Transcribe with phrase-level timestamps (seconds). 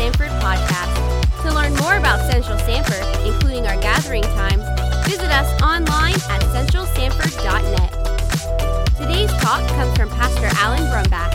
[0.00, 0.96] Sanford podcast.
[1.42, 4.62] To learn more about Central Sanford, including our gathering times,
[5.06, 7.92] visit us online at centralsanford.net.
[8.96, 11.34] Today's talk comes from Pastor Alan Brumback.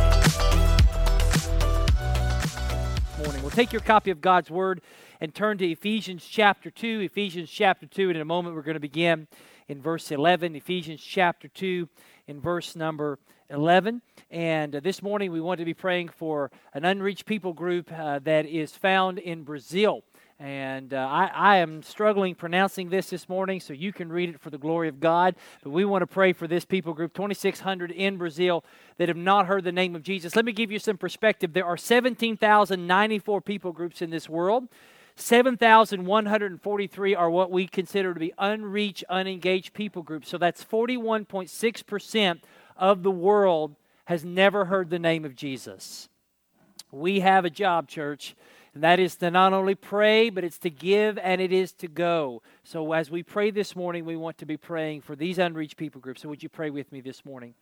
[3.23, 3.43] Morning.
[3.43, 4.81] We'll take your copy of God's Word
[5.21, 7.01] and turn to Ephesians chapter 2.
[7.01, 9.27] Ephesians chapter 2, and in a moment we're going to begin
[9.67, 10.55] in verse 11.
[10.55, 11.87] Ephesians chapter 2
[12.25, 14.01] in verse number 11.
[14.31, 18.19] And uh, this morning we want to be praying for an unreached people group uh,
[18.19, 20.03] that is found in Brazil.
[20.37, 24.41] And uh, I, I, am struggling pronouncing this this morning, so you can read it
[24.41, 25.35] for the glory of God.
[25.63, 28.65] But we want to pray for this people group, 2,600 in Brazil,
[28.97, 30.35] that have not heard the name of Jesus.
[30.35, 31.53] Let me give you some perspective.
[31.53, 34.67] There are 17,094 people groups in this world.
[35.15, 40.27] 7,143 are what we consider to be unreached, unengaged people groups.
[40.27, 42.41] So that's 41.6%
[42.75, 46.09] of the world has never heard the name of Jesus.
[46.91, 48.35] We have a job, church,
[48.73, 51.87] and that is to not only pray, but it's to give and it is to
[51.87, 52.41] go.
[52.63, 56.01] So as we pray this morning, we want to be praying for these unreached people
[56.01, 56.21] groups.
[56.21, 57.53] So would you pray with me this morning?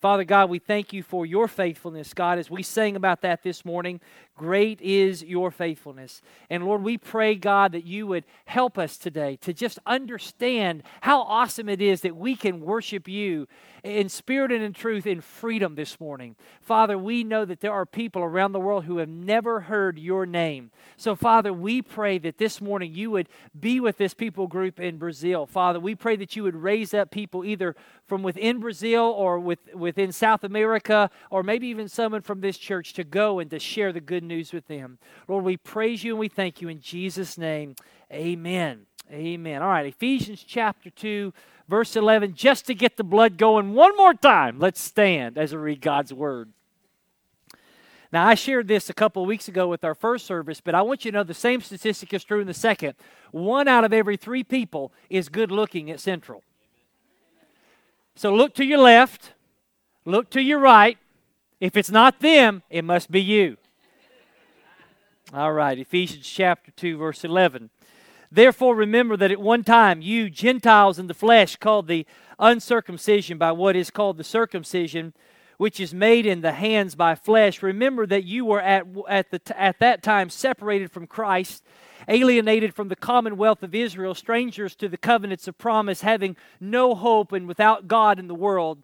[0.00, 3.64] Father God, we thank you for your faithfulness, God, as we sang about that this
[3.64, 4.00] morning.
[4.42, 6.20] Great is your faithfulness.
[6.50, 11.20] And Lord, we pray, God, that you would help us today to just understand how
[11.20, 13.46] awesome it is that we can worship you
[13.84, 16.34] in spirit and in truth in freedom this morning.
[16.60, 20.26] Father, we know that there are people around the world who have never heard your
[20.26, 20.72] name.
[20.96, 24.98] So, Father, we pray that this morning you would be with this people group in
[24.98, 25.46] Brazil.
[25.46, 29.74] Father, we pray that you would raise up people either from within Brazil or with,
[29.74, 33.92] within South America, or maybe even someone from this church to go and to share
[33.92, 34.98] the good news with them.
[35.28, 37.76] Lord, we praise you and we thank you in Jesus' name.
[38.12, 38.86] Amen.
[39.10, 39.62] Amen.
[39.62, 41.32] All right, Ephesians chapter 2,
[41.68, 42.34] verse 11.
[42.34, 46.14] Just to get the blood going one more time, let's stand as we read God's
[46.14, 46.50] word.
[48.12, 50.82] Now, I shared this a couple of weeks ago with our first service, but I
[50.82, 52.94] want you to know the same statistic is true in the second.
[53.30, 56.42] One out of every three people is good looking at Central.
[58.14, 59.32] So look to your left,
[60.04, 60.98] look to your right.
[61.58, 63.56] If it's not them, it must be you.
[65.34, 67.70] All right, Ephesians chapter 2, verse 11.
[68.30, 72.04] Therefore, remember that at one time you, Gentiles in the flesh, called the
[72.38, 75.14] uncircumcision by what is called the circumcision,
[75.56, 79.40] which is made in the hands by flesh, remember that you were at, at, the,
[79.58, 81.64] at that time separated from Christ
[82.08, 87.32] alienated from the commonwealth of Israel, strangers to the covenants of promise, having no hope
[87.32, 88.82] and without God in the world.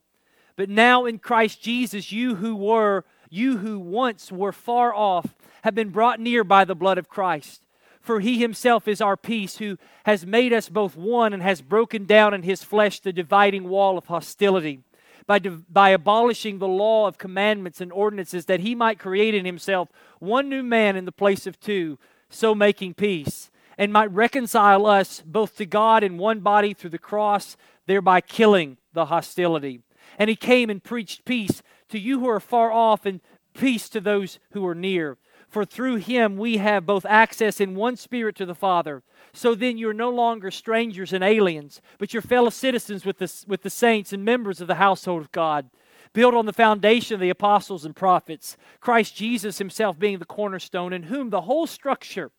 [0.57, 5.75] But now in Christ Jesus, you who were, you who once were far off, have
[5.75, 7.63] been brought near by the blood of Christ.
[8.01, 12.07] For he himself is our peace, who has made us both one and has broken
[12.07, 14.81] down in his flesh the dividing wall of hostility.
[15.27, 19.91] By, by abolishing the law of commandments and ordinances, that he might create in himself
[20.21, 21.99] one new man in the place of two
[22.31, 26.99] so making peace, and might reconcile us both to God in one body through the
[26.99, 27.57] cross,
[27.87, 29.81] thereby killing the hostility.
[30.19, 33.21] And he came and preached peace to you who are far off and
[33.55, 35.19] peace to those who are near.
[35.49, 39.03] For through him we have both access in one spirit to the Father.
[39.33, 43.63] So then you're no longer strangers and aliens, but you're fellow citizens with the, with
[43.63, 45.71] the saints and members of the household of God
[46.13, 50.93] built on the foundation of the apostles and prophets, Christ Jesus himself being the cornerstone,
[50.93, 52.31] in whom the whole structure,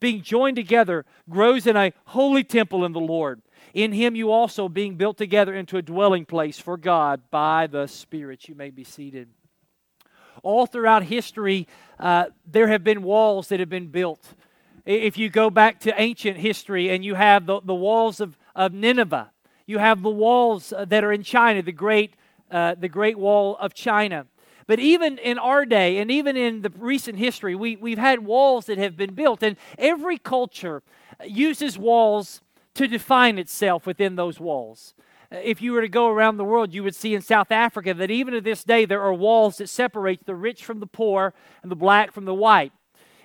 [0.00, 3.42] being joined together, grows in a holy temple in the Lord.
[3.76, 7.86] In him you also, being built together into a dwelling place for God by the
[7.86, 8.48] Spirit.
[8.48, 9.28] You may be seated.
[10.42, 11.68] All throughout history,
[12.00, 14.32] uh, there have been walls that have been built.
[14.86, 18.72] If you go back to ancient history and you have the, the walls of, of
[18.72, 19.30] Nineveh,
[19.66, 22.14] you have the walls uh, that are in China, the great
[22.50, 24.24] uh, the Great Wall of China.
[24.66, 28.66] But even in our day, and even in the recent history, we, we've had walls
[28.66, 30.82] that have been built, and every culture
[31.26, 32.40] uses walls
[32.76, 34.94] to define itself within those walls.
[35.32, 37.94] Uh, if you were to go around the world, you would see in South Africa
[37.94, 41.34] that even to this day there are walls that separate the rich from the poor
[41.62, 42.72] and the black from the white.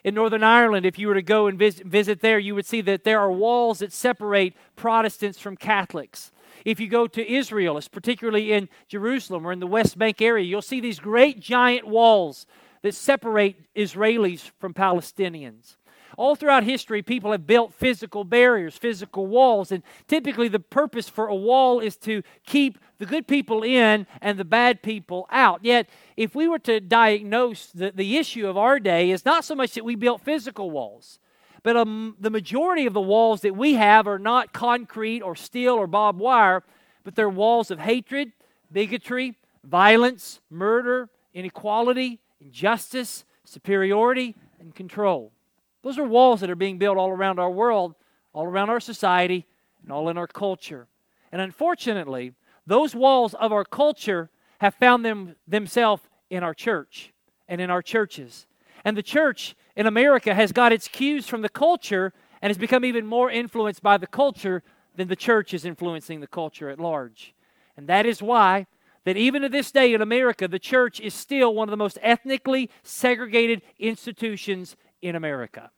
[0.04, 2.82] In Northern Ireland, if you were to go and visit, visit there, you would see
[2.82, 6.32] that there are walls that separate Protestants from Catholics.
[6.66, 10.62] If you go to Israel, particularly in Jerusalem or in the West Bank area, you'll
[10.64, 12.48] see these great giant walls
[12.82, 15.76] that separate Israelis from Palestinians.
[16.18, 21.28] All throughout history, people have built physical barriers, physical walls, and typically the purpose for
[21.28, 25.64] a wall is to keep the good people in and the bad people out.
[25.64, 29.56] Yet, if we were to diagnose the, the issue of our day, is not so
[29.56, 31.20] much that we built physical walls,
[31.64, 35.76] but um, the majority of the walls that we have are not concrete or steel
[35.76, 36.64] or barbed wire,
[37.04, 38.32] but they're walls of hatred,
[38.72, 45.32] bigotry, violence, murder, inequality, injustice, superiority, and control.
[45.84, 47.96] Those are walls that are being built all around our world,
[48.34, 49.48] all around our society,
[49.84, 50.88] and all in our culture.
[51.32, 52.34] And unfortunately,
[52.68, 54.30] those walls of our culture
[54.60, 57.12] have found them, themselves in our church
[57.48, 58.46] and in our churches.
[58.86, 62.86] And the church in America has got its cues from the culture and has become
[62.86, 64.64] even more influenced by the culture
[64.96, 67.34] than the church is influencing the culture at large.
[67.78, 68.68] And that is why
[69.04, 71.98] that even to this day in America, the church is still one of the most
[72.02, 75.72] ethnically segregated institutions in America.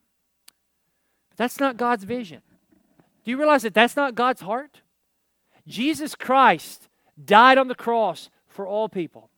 [1.29, 2.41] But that's not God's vision.
[3.23, 4.81] Do you realize that that's not God's heart?
[5.67, 6.89] Jesus Christ
[7.23, 9.29] died on the cross for all people.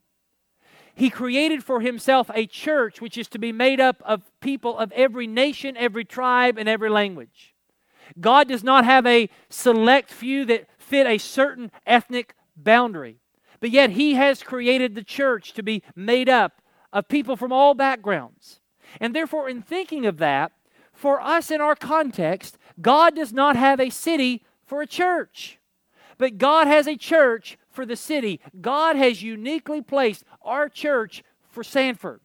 [0.96, 4.92] He created for himself a church which is to be made up of people of
[4.94, 7.54] every nation, every tribe, and every language.
[8.20, 13.20] God does not have a select few that fit a certain ethnic boundary.
[13.60, 16.62] But yet, He has created the church to be made up
[16.94, 18.62] of people from all backgrounds.
[19.00, 20.52] And therefore, in thinking of that,
[20.94, 25.60] for us in our context, God does not have a city for a church,
[26.18, 28.40] but God has a church for the city.
[28.62, 32.22] God has uniquely placed our church for Sanford.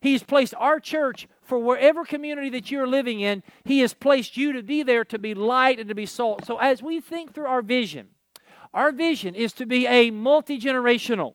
[0.00, 3.42] He's placed our church for wherever community that you're living in.
[3.64, 6.44] He has placed you to be there to be light and to be salt.
[6.44, 8.08] So as we think through our vision,
[8.74, 11.34] our vision is to be a multi generational,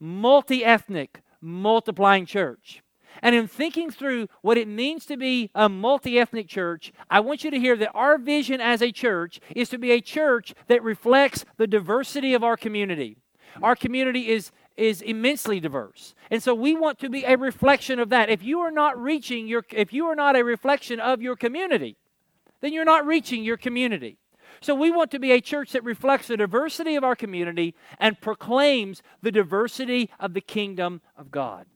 [0.00, 2.82] multi ethnic, multiplying church.
[3.22, 7.44] And in thinking through what it means to be a multi ethnic church, I want
[7.44, 10.82] you to hear that our vision as a church is to be a church that
[10.82, 13.16] reflects the diversity of our community.
[13.62, 16.14] Our community is, is immensely diverse.
[16.30, 18.28] And so we want to be a reflection of that.
[18.28, 21.96] If you are not reaching your, if you are not a reflection of your community,
[22.60, 24.18] then you're not reaching your community.
[24.60, 28.20] So we want to be a church that reflects the diversity of our community and
[28.20, 31.66] proclaims the diversity of the kingdom of God.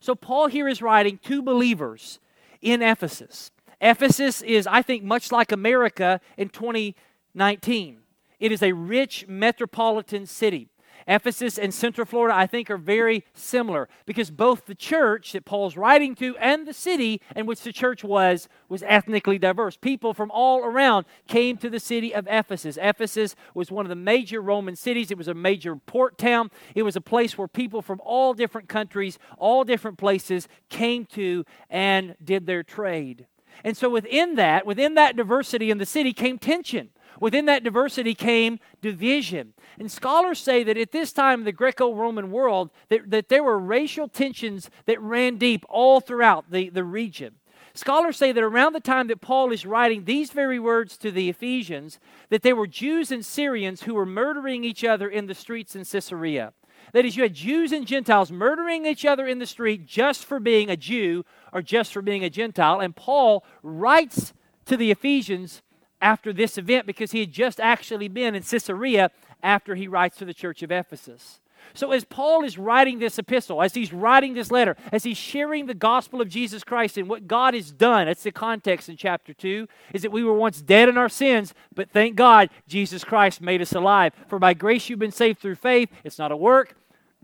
[0.00, 2.18] So Paul here is writing to believers
[2.60, 3.50] in Ephesus.
[3.80, 7.98] Ephesus is, I think, much like America in 2019.
[8.40, 10.68] It is a rich metropolitan city.
[11.08, 15.76] Ephesus and Central Florida, I think, are very similar because both the church that Paul's
[15.76, 19.76] writing to and the city in which the church was was ethnically diverse.
[19.76, 22.78] People from all around came to the city of Ephesus.
[22.80, 26.50] Ephesus was one of the major Roman cities, it was a major port town.
[26.74, 31.44] It was a place where people from all different countries, all different places came to
[31.70, 33.26] and did their trade.
[33.64, 36.90] And so within that, within that diversity in the city came tension.
[37.20, 39.54] Within that diversity came division.
[39.78, 43.42] And scholars say that at this time in the Greco Roman world, that, that there
[43.42, 47.34] were racial tensions that ran deep all throughout the, the region.
[47.74, 51.28] Scholars say that around the time that Paul is writing these very words to the
[51.28, 55.76] Ephesians, that there were Jews and Syrians who were murdering each other in the streets
[55.76, 56.52] in Caesarea.
[56.92, 60.40] That is, you had Jews and Gentiles murdering each other in the street just for
[60.40, 62.80] being a Jew or just for being a Gentile.
[62.80, 64.32] And Paul writes
[64.66, 65.62] to the Ephesians
[66.00, 69.10] after this event because he had just actually been in Caesarea
[69.42, 71.40] after he writes to the church of Ephesus.
[71.74, 75.66] So, as Paul is writing this epistle, as he's writing this letter, as he's sharing
[75.66, 79.32] the gospel of Jesus Christ and what God has done, that's the context in chapter
[79.32, 83.40] 2, is that we were once dead in our sins, but thank God Jesus Christ
[83.40, 84.12] made us alive.
[84.28, 85.90] For by grace you've been saved through faith.
[86.04, 86.74] It's not a work,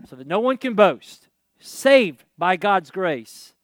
[0.07, 1.29] so that no one can boast.
[1.59, 3.55] Saved by God's grace.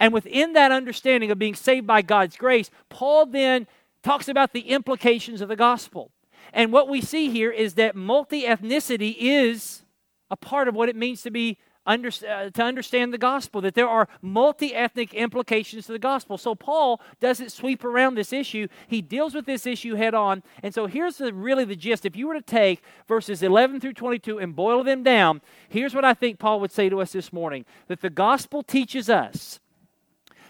[0.00, 3.66] And within that understanding of being saved by God's grace, Paul then
[4.02, 6.10] talks about the implications of the gospel.
[6.52, 9.83] And what we see here is that multi ethnicity is
[10.30, 13.74] a part of what it means to be under, uh, to understand the gospel, that
[13.74, 16.38] there are multi ethnic implications to the gospel.
[16.38, 20.42] So Paul doesn't sweep around this issue, he deals with this issue head on.
[20.62, 22.06] And so here's the, really the gist.
[22.06, 26.04] If you were to take verses 11 through 22 and boil them down, here's what
[26.04, 29.60] I think Paul would say to us this morning that the gospel teaches us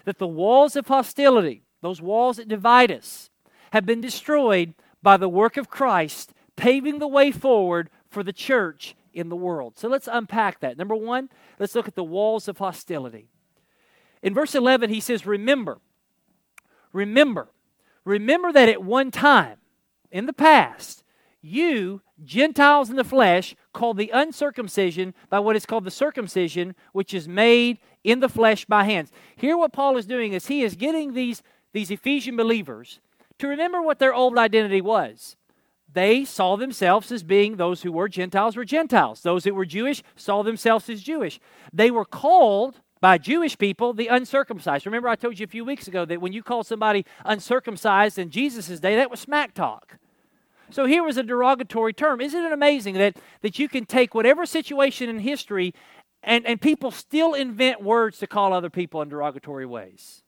[0.05, 3.29] that the walls of hostility, those walls that divide us,
[3.73, 8.95] have been destroyed by the work of Christ, paving the way forward for the church
[9.15, 9.79] in the world.
[9.79, 10.77] So let's unpack that.
[10.77, 13.29] Number one, let's look at the walls of hostility.
[14.21, 15.79] In verse 11, he says, Remember,
[16.91, 17.49] remember,
[18.03, 19.57] remember that at one time
[20.11, 21.03] in the past,
[21.41, 27.13] you, Gentiles in the flesh, called the uncircumcision by what is called the circumcision, which
[27.13, 29.11] is made in the flesh by hands.
[29.35, 31.43] Here, what Paul is doing is he is getting these,
[31.73, 32.99] these Ephesian believers
[33.37, 35.35] to remember what their old identity was.
[35.95, 39.21] They saw themselves as being those who were Gentiles were Gentiles.
[39.21, 41.39] Those that were Jewish saw themselves as Jewish.
[41.71, 44.85] They were called by Jewish people the uncircumcised.
[44.85, 48.29] Remember, I told you a few weeks ago that when you call somebody uncircumcised in
[48.29, 49.97] Jesus' day, that was smack talk.
[50.69, 52.19] So here was a derogatory term.
[52.19, 55.73] Isn't it amazing that, that you can take whatever situation in history
[56.23, 60.24] and, and people still invent words to call other people in derogatory ways?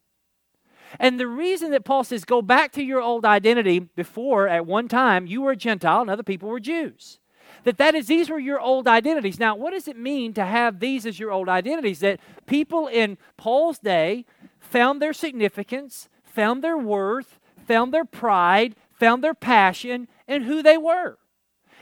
[0.99, 4.87] And the reason that Paul says, go back to your old identity before, at one
[4.87, 7.19] time, you were a Gentile and other people were Jews.
[7.63, 9.39] That that is, these were your old identities.
[9.39, 11.99] Now, what does it mean to have these as your old identities?
[11.99, 14.25] That people in Paul's day
[14.59, 20.77] found their significance, found their worth, found their pride, found their passion in who they
[20.77, 21.17] were.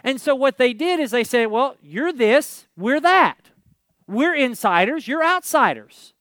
[0.04, 3.50] And so what they did is they said, well, you're this, we're that.
[4.08, 6.14] We're insiders, you're outsiders.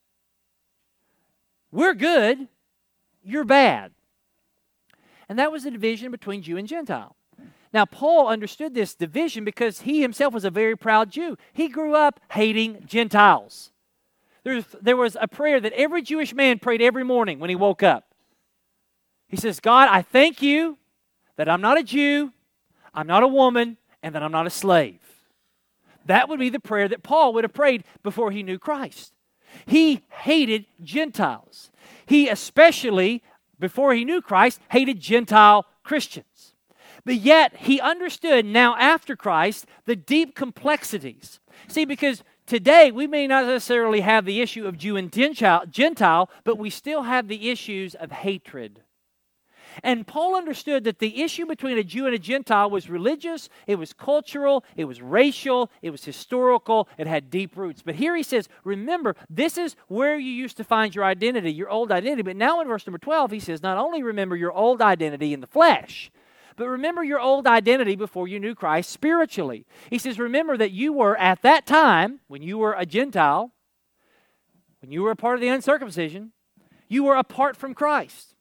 [1.71, 2.49] We're good,
[3.25, 3.93] you're bad.
[5.29, 7.17] And that was the division between Jew and Gentile.
[7.73, 11.37] Now, Paul understood this division because he himself was a very proud Jew.
[11.53, 13.73] He grew up hating Gentiles.
[14.45, 17.83] There's, there was a prayer that every Jewish man prayed every morning when he woke
[17.83, 18.15] up.
[19.27, 20.79] He says, God, I thank you
[21.37, 22.33] that I'm not a Jew,
[22.93, 25.01] I'm not a woman, and that I'm not a slave.
[26.07, 29.13] That would be the prayer that Paul would have prayed before he knew Christ.
[29.67, 31.71] He hated Gentiles.
[32.07, 33.23] He especially,
[33.59, 36.55] before he knew Christ, hated Gentile Christians.
[37.05, 41.41] But yet, he understood now after Christ the deep complexities.
[41.69, 46.59] See, because today we may not necessarily have the issue of Jew and Gentile, but
[46.59, 48.84] we still have the issues of hatred
[49.83, 53.77] and Paul understood that the issue between a Jew and a Gentile was religious, it
[53.77, 57.83] was cultural, it was racial, it was historical, it had deep roots.
[57.83, 61.71] But here he says, remember, this is where you used to find your identity, your
[61.71, 62.23] old identity.
[62.23, 65.41] But now in verse number 12, he says, not only remember your old identity in
[65.41, 66.11] the flesh,
[66.57, 69.67] but remember your old identity before you knew Christ spiritually.
[69.91, 73.53] He says, Remember that you were at that time, when you were a Gentile,
[74.81, 76.33] when you were a part of the uncircumcision,
[76.89, 78.34] you were apart from Christ.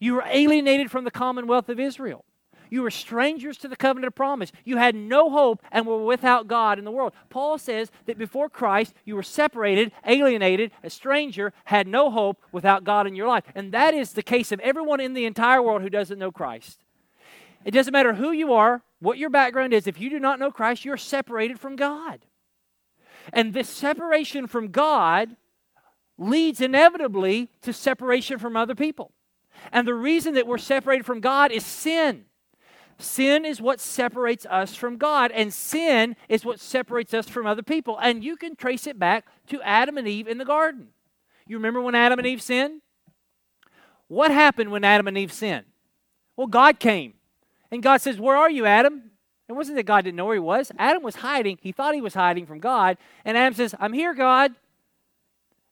[0.00, 2.24] You were alienated from the commonwealth of Israel.
[2.70, 4.50] You were strangers to the covenant of promise.
[4.64, 7.12] You had no hope and were without God in the world.
[7.30, 12.84] Paul says that before Christ, you were separated, alienated, a stranger, had no hope without
[12.84, 13.44] God in your life.
[13.54, 16.82] And that is the case of everyone in the entire world who doesn't know Christ.
[17.64, 20.50] It doesn't matter who you are, what your background is, if you do not know
[20.50, 22.24] Christ, you're separated from God.
[23.32, 25.36] And this separation from God
[26.16, 29.12] leads inevitably to separation from other people.
[29.72, 32.24] And the reason that we're separated from God is sin.
[32.98, 37.62] Sin is what separates us from God, and sin is what separates us from other
[37.62, 37.98] people.
[37.98, 40.88] And you can trace it back to Adam and Eve in the garden.
[41.46, 42.80] You remember when Adam and Eve sinned?
[44.08, 45.66] What happened when Adam and Eve sinned?
[46.36, 47.14] Well, God came.
[47.70, 49.10] And God says, Where are you, Adam?
[49.48, 50.72] It wasn't that God didn't know where he was.
[50.78, 51.58] Adam was hiding.
[51.60, 52.98] He thought he was hiding from God.
[53.24, 54.54] And Adam says, I'm here, God.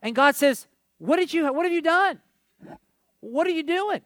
[0.02, 0.66] And God says,
[0.98, 2.20] What did you what have you done?
[3.30, 4.02] What are you doing?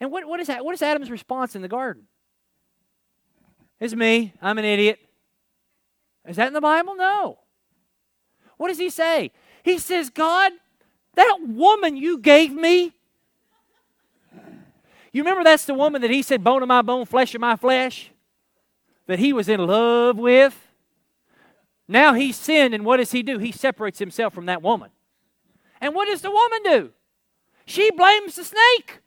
[0.00, 2.04] And what, what, is that, what is Adam's response in the garden?
[3.80, 4.34] It's me.
[4.42, 4.98] I'm an idiot.
[6.28, 6.94] Is that in the Bible?
[6.94, 7.38] No.
[8.56, 9.30] What does he say?
[9.62, 10.52] He says, God,
[11.14, 12.92] that woman you gave me.
[15.12, 17.56] You remember that's the woman that he said, bone of my bone, flesh of my
[17.56, 18.10] flesh?
[19.06, 20.58] That he was in love with?
[21.88, 23.38] Now he's sinned, and what does he do?
[23.38, 24.90] He separates himself from that woman.
[25.80, 26.92] And what does the woman do?
[27.64, 29.00] She blames the snake.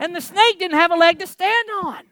[0.00, 2.04] And the snake didn't have a leg to stand on.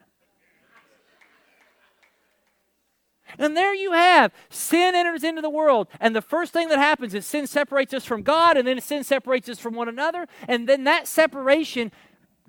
[3.39, 5.87] And there you have sin enters into the world.
[5.99, 9.03] And the first thing that happens is sin separates us from God, and then sin
[9.03, 10.27] separates us from one another.
[10.47, 11.91] And then that separation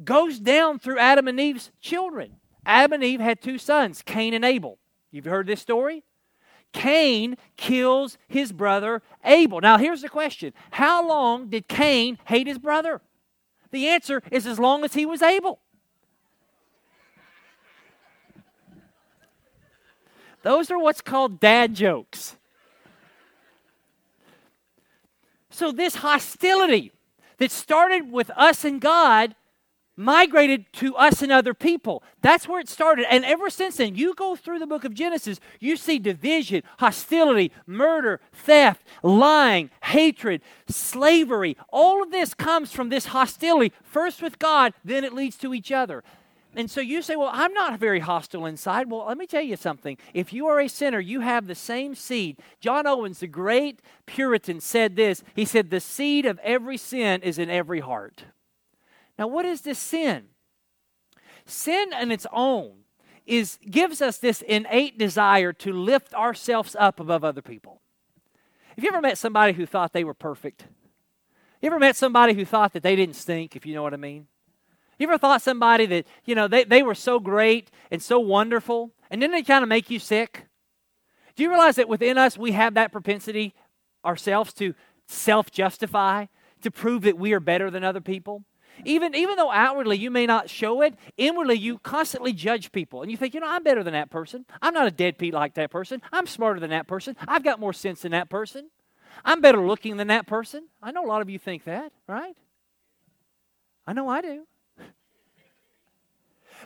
[0.03, 2.37] goes down through Adam and Eve's children.
[2.67, 4.79] Adam and Eve had two sons, Cain and Abel.
[5.11, 6.05] You've heard this story?
[6.75, 9.61] Cain kills his brother Abel.
[9.61, 13.01] Now, here's the question How long did Cain hate his brother?
[13.71, 15.61] The answer is as long as he was able.
[20.43, 22.37] Those are what's called dad jokes.
[25.49, 26.93] So, this hostility
[27.39, 29.35] that started with us and God
[29.97, 32.03] migrated to us and other people.
[32.23, 33.07] That's where it started.
[33.11, 37.53] And ever since then, you go through the book of Genesis, you see division, hostility,
[37.67, 41.57] murder, theft, lying, hatred, slavery.
[41.71, 45.73] All of this comes from this hostility, first with God, then it leads to each
[45.73, 46.03] other.
[46.57, 48.91] And so you say, Well, I'm not very hostile inside.
[48.91, 49.99] Well, let me tell you something.
[50.13, 52.39] If you are a sinner, you have the same seed.
[52.61, 57.39] John Owens, the great Puritan, said this He said, The seed of every sin is
[57.39, 58.25] in every heart.
[59.19, 60.25] Now, what is this sin?
[61.47, 62.85] Sin on its own
[63.27, 67.81] is gives us this innate desire to lift ourselves up above other people.
[68.75, 70.67] Have you ever met somebody who thought they were perfect?
[71.63, 73.99] You ever met somebody who thought that they didn't stink, if you know what I
[73.99, 74.27] mean?
[74.99, 78.93] You ever thought somebody that, you know, they, they were so great and so wonderful,
[79.11, 80.47] and then they kind of make you sick?
[81.35, 83.55] Do you realize that within us we have that propensity
[84.05, 84.75] ourselves to
[85.09, 86.27] self justify,
[86.63, 88.45] to prove that we are better than other people?
[88.85, 93.03] Even, even though outwardly you may not show it, inwardly you constantly judge people.
[93.03, 94.45] And you think, you know, I'm better than that person.
[94.61, 96.03] I'm not a deadbeat like that person.
[96.13, 97.17] I'm smarter than that person.
[97.29, 98.71] I've got more sense than that person.
[99.25, 100.69] I'm better looking than that person.
[100.83, 102.37] I know a lot of you think that, right?
[103.87, 104.47] I know I do.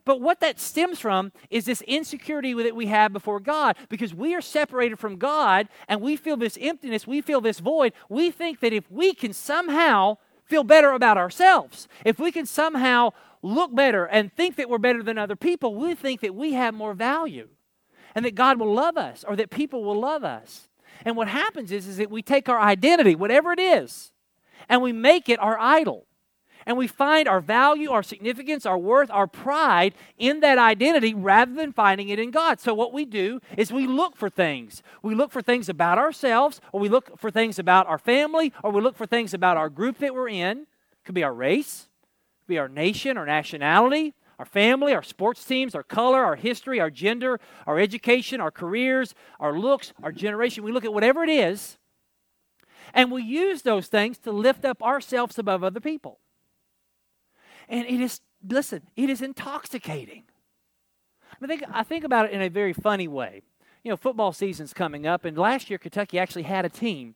[0.05, 4.33] But what that stems from is this insecurity that we have before God because we
[4.35, 7.93] are separated from God and we feel this emptiness, we feel this void.
[8.09, 13.11] We think that if we can somehow feel better about ourselves, if we can somehow
[13.43, 16.75] look better and think that we're better than other people, we think that we have
[16.75, 17.49] more value
[18.15, 20.69] and that God will love us or that people will love us.
[21.05, 24.11] And what happens is, is that we take our identity, whatever it is,
[24.69, 26.08] and we make it our idol
[26.69, 31.55] and we find our value, our significance, our worth, our pride in that identity rather
[31.55, 32.61] than finding it in God.
[32.61, 34.83] So, what we do is we look for things.
[35.03, 38.71] We look for things about ourselves, or we look for things about our family, or
[38.71, 40.59] we look for things about our group that we're in.
[40.59, 40.67] It
[41.07, 41.89] could be our race,
[42.43, 46.81] could be our nation, our nationality, our family, our sports teams, our color, our history,
[46.81, 50.65] our gender, our education, our careers, our looks, our generation.
[50.65, 51.79] We look at whatever it is,
[52.93, 56.19] and we use those things to lift up ourselves above other people.
[57.69, 60.25] And it is, listen, it is intoxicating.
[61.43, 63.43] I think, I think about it in a very funny way.
[63.85, 67.15] You know, football season's coming up, and last year Kentucky actually had a team.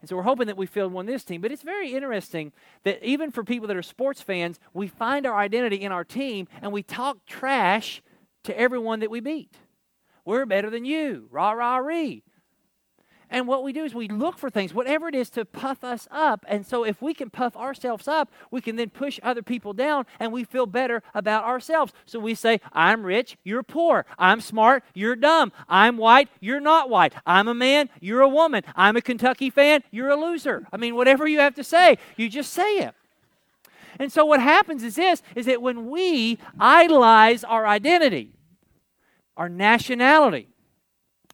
[0.00, 1.40] And so we're hoping that we field one this team.
[1.40, 5.34] But it's very interesting that even for people that are sports fans, we find our
[5.34, 8.02] identity in our team and we talk trash
[8.42, 9.56] to everyone that we beat.
[10.26, 11.28] We're better than you.
[11.30, 12.22] Rah, rah, ree.
[13.34, 16.06] And what we do is we look for things, whatever it is, to puff us
[16.12, 16.46] up.
[16.46, 20.06] And so if we can puff ourselves up, we can then push other people down
[20.20, 21.92] and we feel better about ourselves.
[22.06, 24.06] So we say, I'm rich, you're poor.
[24.20, 25.50] I'm smart, you're dumb.
[25.68, 27.12] I'm white, you're not white.
[27.26, 28.62] I'm a man, you're a woman.
[28.76, 30.68] I'm a Kentucky fan, you're a loser.
[30.72, 32.94] I mean, whatever you have to say, you just say it.
[33.98, 38.30] And so what happens is this is that when we idolize our identity,
[39.36, 40.46] our nationality,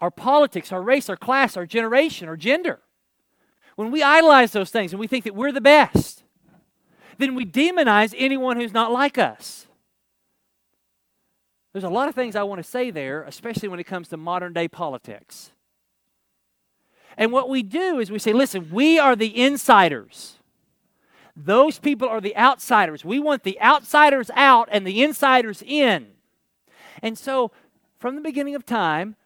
[0.01, 2.81] our politics, our race, our class, our generation, our gender,
[3.77, 6.23] when we idolize those things and we think that we're the best,
[7.19, 9.67] then we demonize anyone who's not like us.
[11.73, 14.17] There's a lot of things I want to say there, especially when it comes to
[14.17, 15.53] modern day politics.
[17.17, 20.39] And what we do is we say, listen, we are the insiders.
[21.37, 23.05] Those people are the outsiders.
[23.05, 26.09] We want the outsiders out and the insiders in.
[27.03, 27.51] And so,
[27.99, 29.17] from the beginning of time,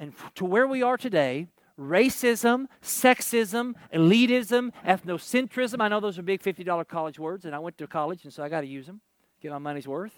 [0.00, 1.46] and to where we are today,
[1.78, 5.80] racism, sexism, elitism, ethnocentrism.
[5.80, 8.42] I know those are big $50 college words, and I went to college, and so
[8.42, 9.02] I got to use them,
[9.42, 10.14] get my money's worth.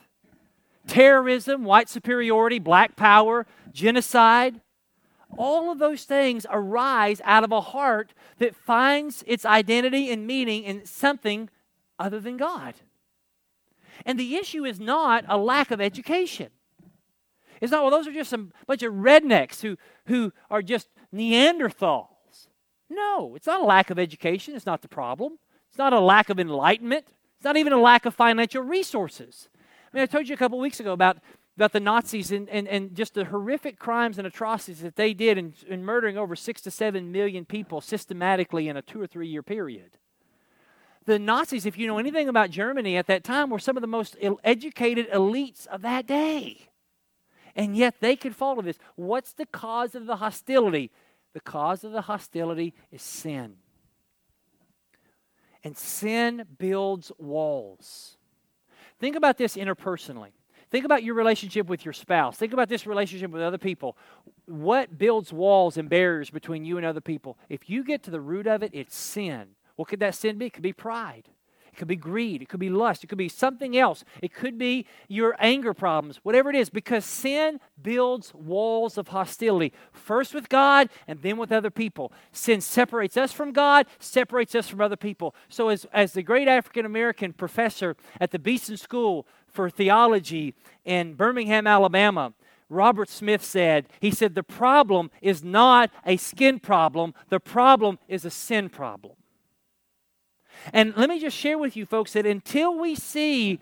[0.87, 4.61] Terrorism, white superiority, black power, genocide.
[5.37, 10.63] All of those things arise out of a heart that finds its identity and meaning
[10.63, 11.51] in something
[11.99, 12.75] other than God.
[14.07, 16.51] And the issue is not a lack of education.
[17.63, 22.09] It's not, well, those are just some bunch of rednecks who, who are just Neanderthals.
[22.91, 24.57] No, it's not a lack of education.
[24.57, 25.39] It's not the problem.
[25.69, 27.07] It's not a lack of enlightenment.
[27.37, 29.49] It's not even a lack of financial resources.
[29.55, 31.19] I mean, I told you a couple weeks ago about,
[31.57, 35.39] about the Nazis and, and, and just the horrific crimes and atrocities that they did
[35.39, 39.29] in, in murdering over six to seven million people systematically in a two or three
[39.29, 39.99] year period
[41.05, 43.89] the Nazis, if you know anything about Germany at that time, were some of the
[43.89, 46.69] most educated elites of that day
[47.55, 48.79] and yet they could fall to this.
[48.97, 50.91] What's the cause of the hostility?
[51.35, 53.55] The cause of the hostility is sin.
[55.65, 58.17] And sin builds walls.
[58.99, 60.33] Think about this interpersonally.
[60.71, 62.37] Think about your relationship with your spouse.
[62.37, 63.97] Think about this relationship with other people.
[64.47, 67.37] What builds walls and barriers between you and other people?
[67.49, 69.49] If you get to the root of it, it's sin.
[69.77, 70.47] What could that sin be?
[70.47, 71.29] It could be pride.
[71.73, 72.43] It could be greed.
[72.43, 73.03] It could be lust.
[73.03, 74.05] It could be something else.
[74.21, 79.73] It could be your anger problems, whatever it is, because sin builds walls of hostility,
[79.91, 82.13] first with God and then with other people.
[82.31, 85.35] Sin separates us from God, separates us from other people.
[85.49, 90.55] So, as, as the great African American professor at the Beeson School for Theology
[90.85, 92.35] in Birmingham, Alabama,
[92.69, 98.25] Robert Smith said, he said, the problem is not a skin problem, the problem is
[98.25, 99.15] a sin problem.
[100.73, 103.61] And let me just share with you, folks, that until we see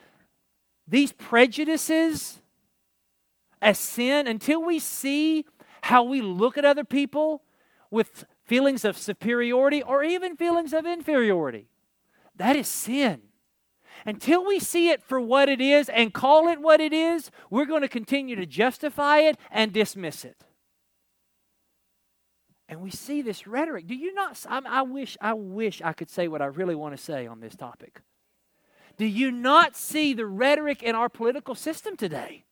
[0.86, 2.40] these prejudices
[3.62, 5.44] as sin, until we see
[5.82, 7.42] how we look at other people
[7.90, 11.68] with feelings of superiority or even feelings of inferiority,
[12.36, 13.22] that is sin.
[14.06, 17.66] Until we see it for what it is and call it what it is, we're
[17.66, 20.44] going to continue to justify it and dismiss it.
[22.70, 23.88] And we see this rhetoric.
[23.88, 24.38] Do you not?
[24.48, 27.40] I, I wish, I wish I could say what I really want to say on
[27.40, 28.00] this topic.
[28.96, 32.44] Do you not see the rhetoric in our political system today?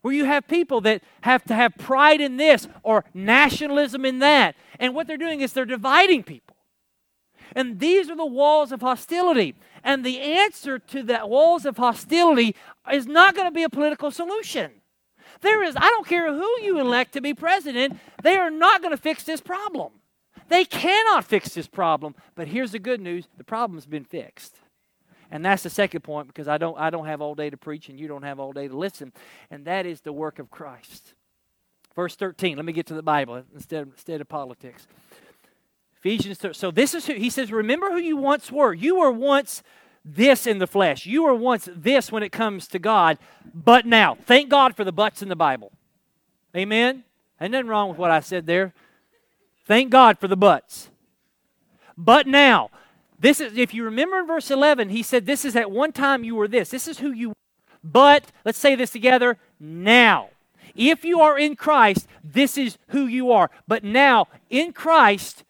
[0.00, 4.56] Where you have people that have to have pride in this or nationalism in that.
[4.80, 6.56] And what they're doing is they're dividing people.
[7.54, 9.54] And these are the walls of hostility.
[9.84, 12.56] And the answer to that walls of hostility
[12.90, 14.70] is not going to be a political solution.
[15.42, 18.92] There is, I don't care who you elect to be president, they are not going
[18.92, 19.92] to fix this problem.
[20.48, 22.14] They cannot fix this problem.
[22.34, 24.56] But here's the good news the problem's been fixed.
[25.30, 27.88] And that's the second point because I don't, I don't have all day to preach
[27.88, 29.12] and you don't have all day to listen.
[29.50, 31.14] And that is the work of Christ.
[31.96, 34.86] Verse 13, let me get to the Bible instead of, instead of politics.
[35.98, 36.52] Ephesians 3.
[36.52, 38.74] So this is who, he says, remember who you once were.
[38.74, 39.62] You were once
[40.04, 41.06] this in the flesh.
[41.06, 43.18] You were once this when it comes to God,
[43.54, 44.16] but now.
[44.26, 45.72] Thank God for the buts in the Bible.
[46.56, 47.04] Amen?
[47.40, 48.74] Ain't nothing wrong with what I said there.
[49.66, 50.90] Thank God for the buts.
[51.96, 52.70] But now,
[53.18, 56.24] this is if you remember in verse 11, he said, This is at one time
[56.24, 56.70] you were this.
[56.70, 57.34] This is who you were.
[57.84, 60.30] But let's say this together now.
[60.74, 63.50] If you are in Christ, this is who you are.
[63.68, 65.44] But now, in Christ,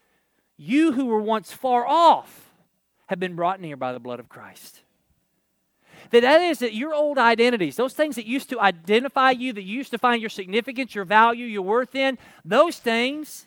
[0.57, 2.42] you who were once far off
[3.13, 4.81] have been brought near by the blood of Christ.
[6.13, 9.65] That that is that your old identities, those things that used to identify you, that
[9.65, 13.47] used to find your significance, your value, your worth in, those things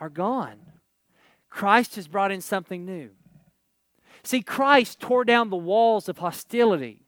[0.00, 0.58] are gone.
[1.48, 3.10] Christ has brought in something new.
[4.24, 6.98] See, Christ tore down the walls of hostility.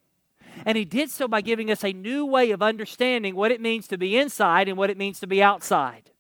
[0.65, 3.89] And he did so by giving us a new way of understanding what it means
[3.89, 6.13] to be inside and what it means to be outside.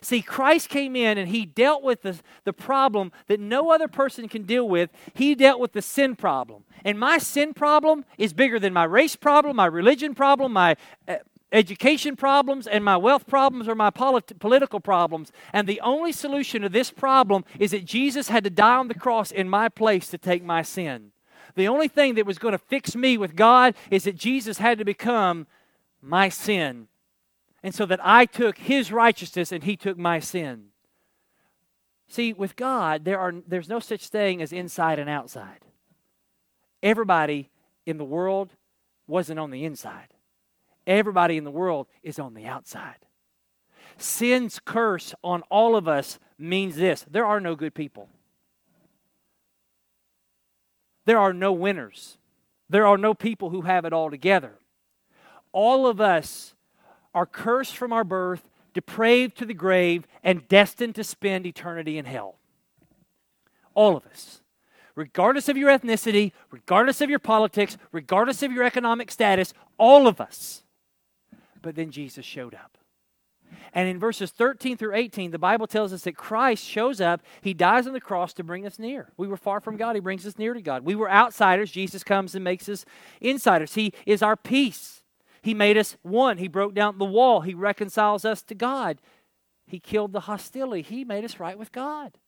[0.00, 4.28] See, Christ came in and he dealt with the, the problem that no other person
[4.28, 4.90] can deal with.
[5.14, 6.64] He dealt with the sin problem.
[6.84, 11.16] And my sin problem is bigger than my race problem, my religion problem, my uh,
[11.52, 15.32] education problems and my wealth problems or my polit- political problems.
[15.52, 18.94] And the only solution to this problem is that Jesus had to die on the
[18.94, 21.12] cross in my place to take my sin.
[21.54, 24.78] The only thing that was going to fix me with God is that Jesus had
[24.78, 25.46] to become
[26.00, 26.88] my sin.
[27.62, 30.66] And so that I took his righteousness and he took my sin.
[32.08, 35.64] See, with God, there are, there's no such thing as inside and outside.
[36.82, 37.50] Everybody
[37.84, 38.54] in the world
[39.06, 40.14] wasn't on the inside
[40.88, 42.96] Everybody in the world is on the outside.
[43.98, 48.08] Sin's curse on all of us means this there are no good people,
[51.04, 52.16] there are no winners,
[52.70, 54.54] there are no people who have it all together.
[55.52, 56.54] All of us
[57.14, 62.04] are cursed from our birth, depraved to the grave, and destined to spend eternity in
[62.04, 62.36] hell.
[63.74, 64.40] All of us
[64.94, 70.20] regardless of your ethnicity, regardless of your politics, regardless of your economic status, all of
[70.20, 70.64] us
[71.62, 72.78] but then Jesus showed up.
[73.72, 77.22] And in verses 13 through 18, the Bible tells us that Christ shows up.
[77.40, 79.12] He dies on the cross to bring us near.
[79.16, 79.94] We were far from God.
[79.94, 80.84] He brings us near to God.
[80.84, 81.70] We were outsiders.
[81.70, 82.84] Jesus comes and makes us
[83.20, 83.74] insiders.
[83.74, 84.97] He is our peace.
[85.42, 86.38] He made us one.
[86.38, 87.40] He broke down the wall.
[87.40, 89.00] He reconciles us to God.
[89.66, 90.82] He killed the hostility.
[90.82, 92.18] He made us right with God.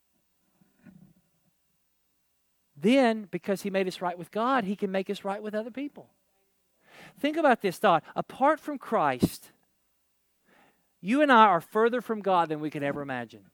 [2.77, 5.71] Then, because He made us right with God, He can make us right with other
[5.71, 6.11] people.
[7.19, 8.05] Think about this thought.
[8.17, 9.53] Apart from Christ,
[11.01, 13.45] you and I are further from God than we can ever imagine.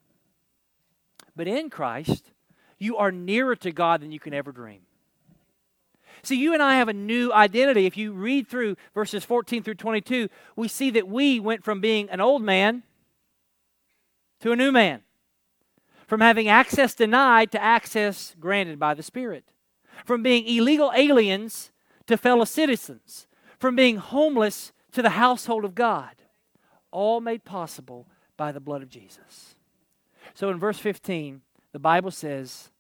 [1.35, 2.33] But in Christ,
[2.79, 4.86] you are nearer to God than you can ever dream.
[6.27, 7.87] See, you and I have a new identity.
[7.87, 12.11] If you read through verses 14 through 22, we see that we went from being
[12.11, 12.83] an old man
[14.41, 15.03] to a new man,
[16.09, 19.45] from having access denied to access granted by the Spirit,
[20.05, 21.71] from being illegal aliens
[22.09, 23.29] to fellow citizens,
[23.61, 26.17] from being homeless to the household of God,
[26.91, 29.55] all made possible by the blood of Jesus.
[30.35, 32.73] So in verse 15, the Bible says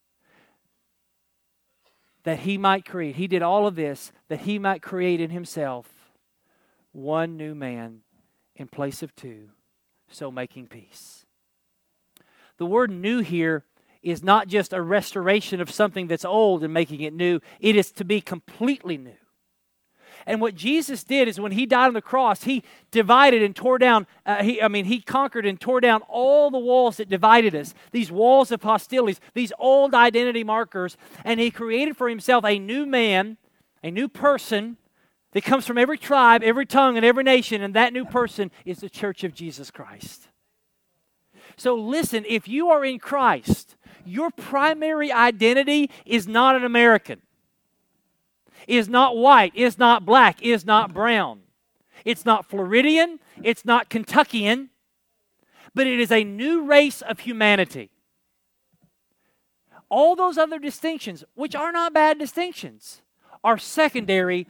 [2.26, 6.10] that he might create, he did all of this that he might create in himself
[6.90, 8.00] one new man
[8.56, 9.50] in place of two,
[10.10, 11.24] so making peace.
[12.58, 13.62] The word new here
[14.02, 17.92] is not just a restoration of something that's old and making it new, it is
[17.92, 19.12] to be completely new.
[20.26, 23.78] And what Jesus did is when he died on the cross, he divided and tore
[23.78, 27.54] down, uh, he, I mean, he conquered and tore down all the walls that divided
[27.54, 30.96] us, these walls of hostilities, these old identity markers.
[31.24, 33.36] And he created for himself a new man,
[33.84, 34.78] a new person
[35.32, 37.62] that comes from every tribe, every tongue, and every nation.
[37.62, 40.28] And that new person is the church of Jesus Christ.
[41.56, 47.22] So listen, if you are in Christ, your primary identity is not an American
[48.66, 51.40] is not white, is not black, is not brown.
[52.04, 54.70] It's not Floridian, it's not Kentuckian,
[55.74, 57.90] but it is a new race of humanity.
[59.88, 63.02] All those other distinctions, which are not bad distinctions,
[63.44, 64.46] are secondary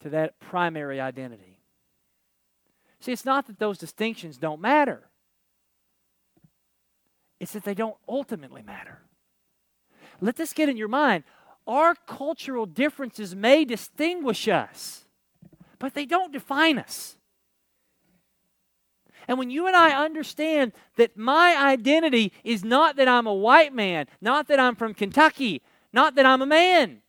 [0.00, 1.58] to that primary identity.
[3.00, 5.08] See, it's not that those distinctions don't matter,
[7.40, 9.00] it's that they don't ultimately matter.
[10.20, 11.24] Let this get in your mind.
[11.66, 15.04] Our cultural differences may distinguish us,
[15.78, 17.16] but they don't define us.
[19.28, 23.74] And when you and I understand that my identity is not that I'm a white
[23.74, 25.60] man, not that I'm from Kentucky,
[25.92, 27.02] not that I'm a man,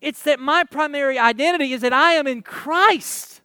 [0.00, 3.42] it's that my primary identity is that I am in Christ,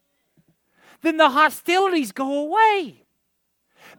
[1.01, 3.03] then the hostilities go away.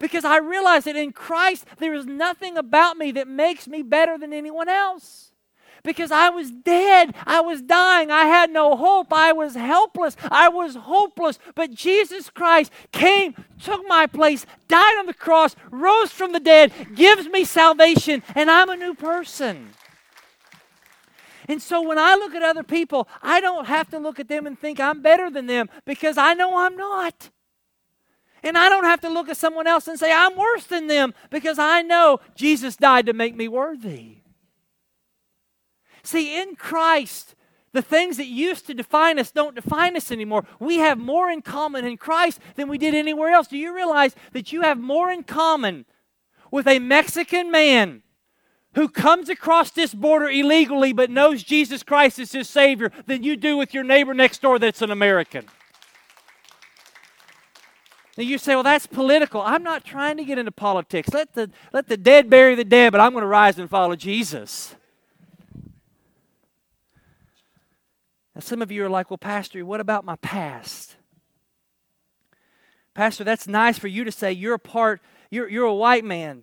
[0.01, 4.19] Because I realize that in Christ, there is nothing about me that makes me better
[4.19, 5.31] than anyone else
[5.83, 7.15] because I was dead.
[7.27, 8.11] I was dying.
[8.11, 9.13] I had no hope.
[9.13, 10.17] I was helpless.
[10.31, 11.39] I was hopeless.
[11.55, 16.73] But Jesus Christ came, took my place, died on the cross, rose from the dead,
[16.95, 19.71] gives me salvation, and I'm a new person.
[21.49, 24.47] And so when I look at other people, I don't have to look at them
[24.47, 27.31] and think I'm better than them because I know I'm not.
[28.43, 31.15] And I don't have to look at someone else and say I'm worse than them
[31.31, 34.19] because I know Jesus died to make me worthy.
[36.03, 37.35] See, in Christ,
[37.73, 40.45] the things that used to define us don't define us anymore.
[40.59, 43.49] We have more in common in Christ than we did anywhere else.
[43.49, 45.85] Do you realize that you have more in common
[46.51, 48.03] with a Mexican man
[48.75, 53.37] who comes across this border illegally but knows Jesus Christ is his Savior than you
[53.37, 55.47] do with your neighbor next door that's an American?
[58.21, 59.41] Now you say, well, that's political.
[59.41, 61.09] I'm not trying to get into politics.
[61.15, 63.97] Let the, let the dead bury the dead, but I'm going to rise and follow
[63.97, 64.75] Jesus.
[68.35, 70.97] Now, some of you are like, well, Pastor, what about my past?
[72.93, 76.43] Pastor, that's nice for you to say you're a part, you're, you're a white man.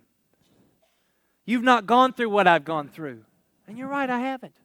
[1.46, 3.22] You've not gone through what I've gone through.
[3.68, 4.56] And you're right, I haven't.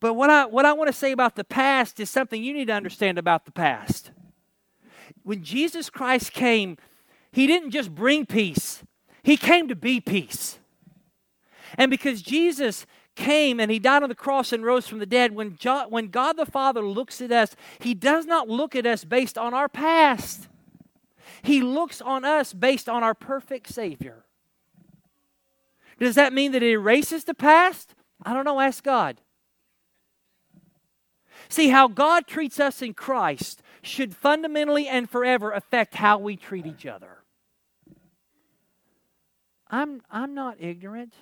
[0.00, 2.68] But what I, what I want to say about the past is something you need
[2.68, 4.12] to understand about the past.
[5.26, 6.76] When Jesus Christ came,
[7.32, 8.84] he didn't just bring peace,
[9.24, 10.60] he came to be peace.
[11.76, 12.86] And because Jesus
[13.16, 15.58] came and he died on the cross and rose from the dead, when,
[15.88, 19.52] when God the Father looks at us, he does not look at us based on
[19.52, 20.46] our past.
[21.42, 24.26] He looks on us based on our perfect Savior.
[25.98, 27.96] Does that mean that it erases the past?
[28.22, 28.60] I don't know.
[28.60, 29.20] Ask God.
[31.48, 36.66] See, how God treats us in Christ should fundamentally and forever affect how we treat
[36.66, 37.18] each other.
[39.68, 41.14] I'm, I'm not ignorant.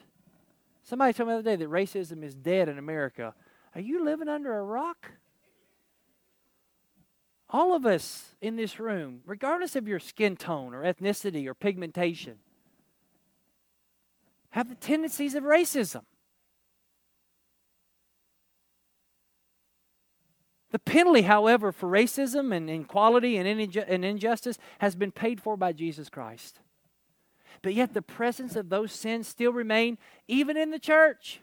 [0.83, 3.35] Somebody told me the other day that racism is dead in America.
[3.75, 5.13] Are you living under a rock?
[7.49, 12.39] All of us in this room, regardless of your skin tone or ethnicity or pigmentation,
[14.51, 16.03] have the tendencies of racism.
[20.75, 26.09] The penalty, however, for racism and inequality and injustice has been paid for by Jesus
[26.09, 26.59] Christ
[27.65, 29.97] but yet the presence of those sins still remain
[30.29, 31.41] even in the church.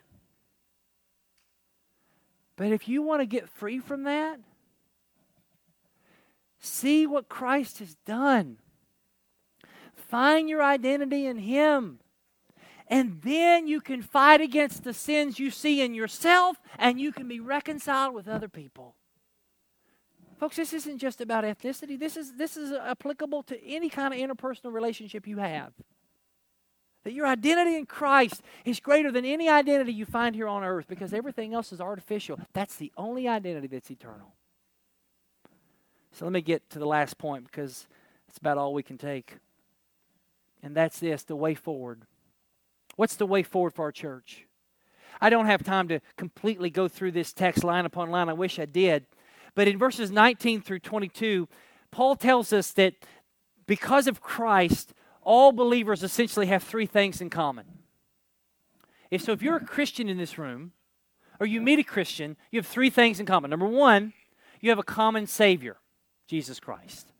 [2.55, 4.39] But if you want to get free from that,
[6.59, 8.57] see what Christ has done.
[9.95, 12.01] Find your identity in Him.
[12.85, 17.27] And then you can fight against the sins you see in yourself and you can
[17.27, 18.93] be reconciled with other people.
[20.41, 21.99] Folks, this isn't just about ethnicity.
[21.99, 25.71] This is, this is applicable to any kind of interpersonal relationship you have.
[27.04, 30.88] That your identity in Christ is greater than any identity you find here on earth
[30.88, 32.39] because everything else is artificial.
[32.54, 34.34] That's the only identity that's eternal.
[36.12, 37.88] So let me get to the last point because
[38.27, 39.36] it's about all we can take.
[40.63, 42.01] And that's this the way forward.
[42.95, 44.47] What's the way forward for our church?
[45.21, 48.27] I don't have time to completely go through this text line upon line.
[48.27, 49.06] I wish I did.
[49.55, 51.47] But in verses 19 through 22,
[51.91, 52.93] Paul tells us that
[53.67, 57.65] because of Christ, all believers essentially have three things in common.
[59.09, 60.71] If so, if you're a Christian in this room,
[61.39, 63.49] or you meet a Christian, you have three things in common.
[63.49, 64.13] Number one,
[64.61, 65.77] you have a common Savior,
[66.27, 67.11] Jesus Christ.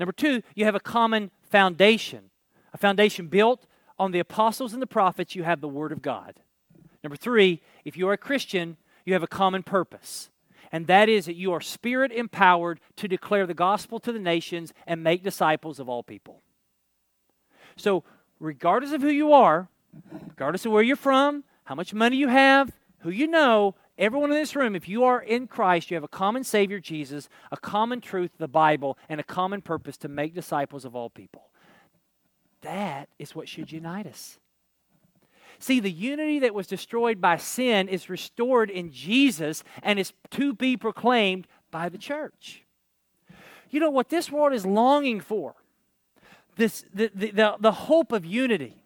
[0.00, 2.30] Number two, you have a common foundation,
[2.72, 3.66] a foundation built
[3.98, 5.36] on the apostles and the prophets.
[5.36, 6.40] You have the Word of God.
[7.04, 10.30] Number three, if you are a Christian, you have a common purpose
[10.72, 14.72] and that is that you are spirit empowered to declare the gospel to the nations
[14.86, 16.40] and make disciples of all people.
[17.76, 18.04] So,
[18.40, 19.68] regardless of who you are,
[20.28, 24.36] regardless of where you're from, how much money you have, who you know, everyone in
[24.36, 28.00] this room, if you are in Christ, you have a common Savior, Jesus, a common
[28.00, 31.50] truth, the Bible, and a common purpose to make disciples of all people.
[32.62, 34.38] that is what should unite us.
[35.62, 40.54] See, the unity that was destroyed by sin is restored in Jesus and is to
[40.54, 42.64] be proclaimed by the church.
[43.70, 45.54] You know what this world is longing for?
[46.56, 48.82] This, the, the, the, the hope of unity,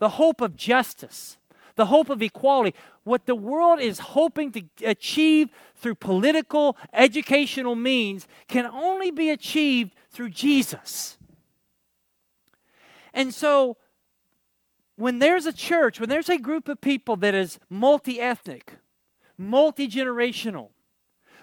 [0.00, 1.38] the hope of justice,
[1.76, 2.74] the hope of equality.
[3.04, 9.94] What the world is hoping to achieve through political, educational means can only be achieved
[10.10, 11.18] through Jesus.
[13.14, 13.76] And so,
[15.00, 18.74] when there's a church, when there's a group of people that is multi ethnic,
[19.38, 20.68] multi generational,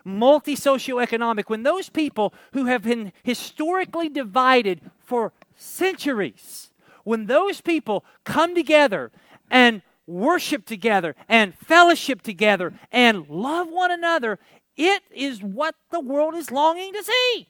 [0.06, 6.70] multi socioeconomic, when those people who have been historically divided for centuries,
[7.04, 9.12] when those people come together
[9.50, 14.38] and worship together and fellowship together and love one another,
[14.76, 17.50] it is what the world is longing to see.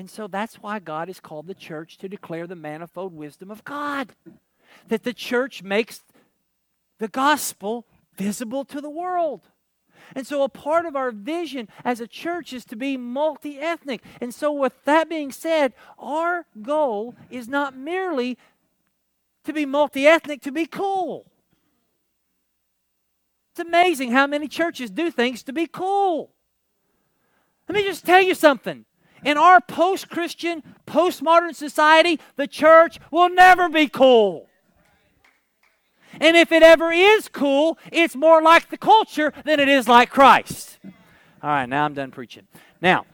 [0.00, 3.64] And so that's why God has called the church to declare the manifold wisdom of
[3.64, 4.08] God.
[4.88, 6.00] That the church makes
[6.98, 7.84] the gospel
[8.16, 9.42] visible to the world.
[10.14, 14.02] And so, a part of our vision as a church is to be multi ethnic.
[14.22, 18.38] And so, with that being said, our goal is not merely
[19.44, 21.26] to be multi ethnic, to be cool.
[23.52, 26.30] It's amazing how many churches do things to be cool.
[27.68, 28.86] Let me just tell you something.
[29.24, 34.48] In our post Christian, postmodern society, the church will never be cool.
[36.20, 40.10] And if it ever is cool, it's more like the culture than it is like
[40.10, 40.78] Christ.
[41.42, 42.46] All right, now I'm done preaching.
[42.82, 43.06] Now,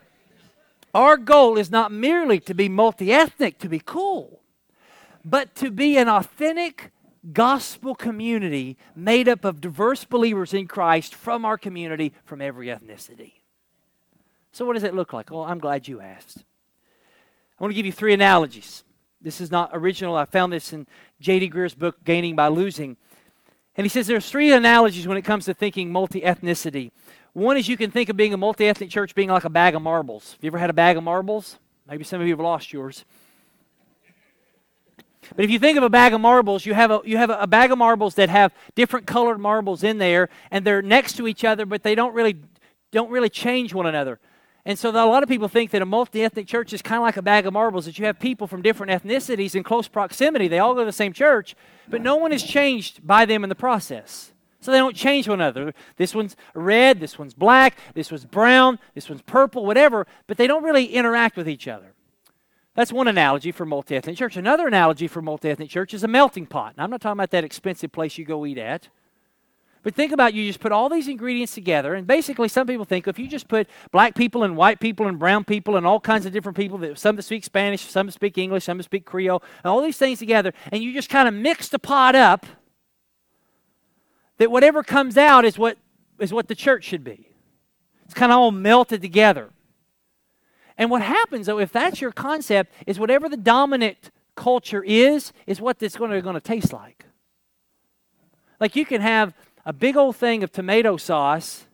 [0.94, 4.40] our goal is not merely to be multi ethnic, to be cool,
[5.24, 6.90] but to be an authentic
[7.32, 13.32] gospel community made up of diverse believers in Christ from our community, from every ethnicity.
[14.56, 15.30] So, what does it look like?
[15.30, 16.38] Well, I'm glad you asked.
[16.38, 18.84] I want to give you three analogies.
[19.20, 20.16] This is not original.
[20.16, 20.86] I found this in
[21.20, 21.50] J.D.
[21.50, 22.96] Greear's book, Gaining by Losing.
[23.76, 26.90] And he says there's three analogies when it comes to thinking multi ethnicity.
[27.34, 29.74] One is you can think of being a multi ethnic church being like a bag
[29.74, 30.32] of marbles.
[30.32, 31.58] Have you ever had a bag of marbles?
[31.86, 33.04] Maybe some of you have lost yours.
[35.34, 37.46] But if you think of a bag of marbles, you have a you have a
[37.46, 41.44] bag of marbles that have different colored marbles in there, and they're next to each
[41.44, 42.38] other, but they don't really
[42.90, 44.18] don't really change one another.
[44.66, 47.04] And so a lot of people think that a multi ethnic church is kind of
[47.04, 50.48] like a bag of marbles, that you have people from different ethnicities in close proximity.
[50.48, 51.54] They all go to the same church,
[51.88, 54.32] but no one is changed by them in the process.
[54.60, 55.72] So they don't change one another.
[55.98, 60.48] This one's red, this one's black, this one's brown, this one's purple, whatever, but they
[60.48, 61.94] don't really interact with each other.
[62.74, 64.36] That's one analogy for multi ethnic church.
[64.36, 66.76] Another analogy for multi ethnic church is a melting pot.
[66.76, 68.88] Now, I'm not talking about that expensive place you go eat at.
[69.86, 73.06] But think about you just put all these ingredients together, and basically, some people think
[73.06, 76.26] if you just put black people and white people and brown people and all kinds
[76.26, 79.70] of different people, that some that speak Spanish, some speak English, some speak Creole, and
[79.70, 82.46] all these things together, and you just kind of mix the pot up,
[84.38, 85.78] that whatever comes out is what
[86.18, 87.28] is what the church should be.
[88.06, 89.50] It's kind of all melted together.
[90.76, 95.60] And what happens though, if that's your concept, is whatever the dominant culture is, is
[95.60, 97.04] what it's going to, going to taste like.
[98.58, 99.32] Like you can have
[99.66, 101.66] a big old thing of tomato sauce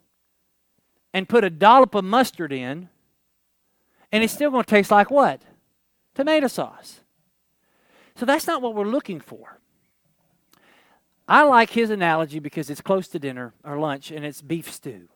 [1.13, 2.89] and put a dollop of mustard in,
[4.11, 5.43] and it's still going to taste like what?
[6.15, 7.01] Tomato sauce.
[8.17, 9.59] So that's not what we're looking for.
[11.29, 15.09] I like his analogy because it's close to dinner or lunch and it's beef stew.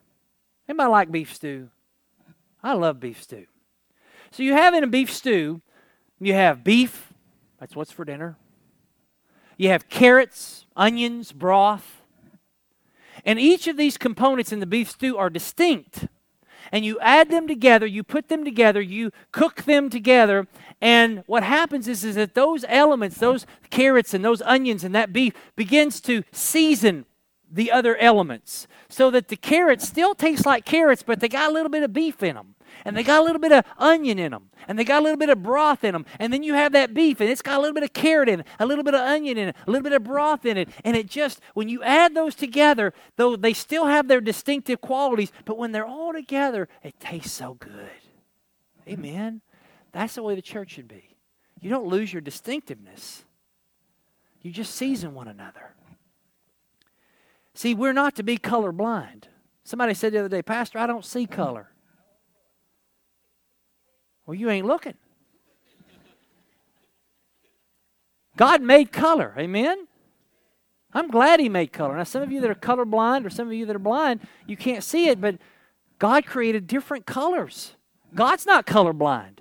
[0.69, 1.69] Anybody like beef stew?
[2.63, 3.47] I love beef stew.
[4.31, 5.61] So you have in a beef stew,
[6.19, 7.13] you have beef,
[7.59, 8.37] that's what's for dinner.
[9.57, 11.96] You have carrots, onions, broth.
[13.27, 16.07] And each of these components in the beef stew are distinct.
[16.71, 20.47] And you add them together, you put them together, you cook them together,
[20.81, 25.13] and what happens is, is that those elements, those carrots and those onions and that
[25.13, 27.05] beef, begins to season
[27.49, 28.67] the other elements.
[28.89, 31.93] So that the carrots still taste like carrots, but they got a little bit of
[31.93, 32.55] beef in them
[32.85, 35.17] and they got a little bit of onion in them, and they got a little
[35.17, 37.61] bit of broth in them, and then you have that beef, and it's got a
[37.61, 39.83] little bit of carrot in it, a little bit of onion in it, a little
[39.83, 43.53] bit of broth in it, and it just, when you add those together, though they
[43.53, 47.89] still have their distinctive qualities, but when they're all together, it tastes so good.
[48.87, 49.41] Amen.
[49.91, 51.15] That's the way the church should be.
[51.59, 53.25] You don't lose your distinctiveness.
[54.41, 55.73] You just season one another.
[57.53, 59.23] See, we're not to be colorblind.
[59.63, 61.71] Somebody said the other day, Pastor, I don't see color.
[64.27, 64.93] Well, you ain't looking.
[68.35, 69.33] God made color.
[69.37, 69.87] Amen?
[70.93, 71.97] I'm glad He made color.
[71.97, 74.55] Now, some of you that are colorblind or some of you that are blind, you
[74.55, 75.37] can't see it, but
[75.97, 77.73] God created different colors.
[78.13, 79.39] God's not colorblind.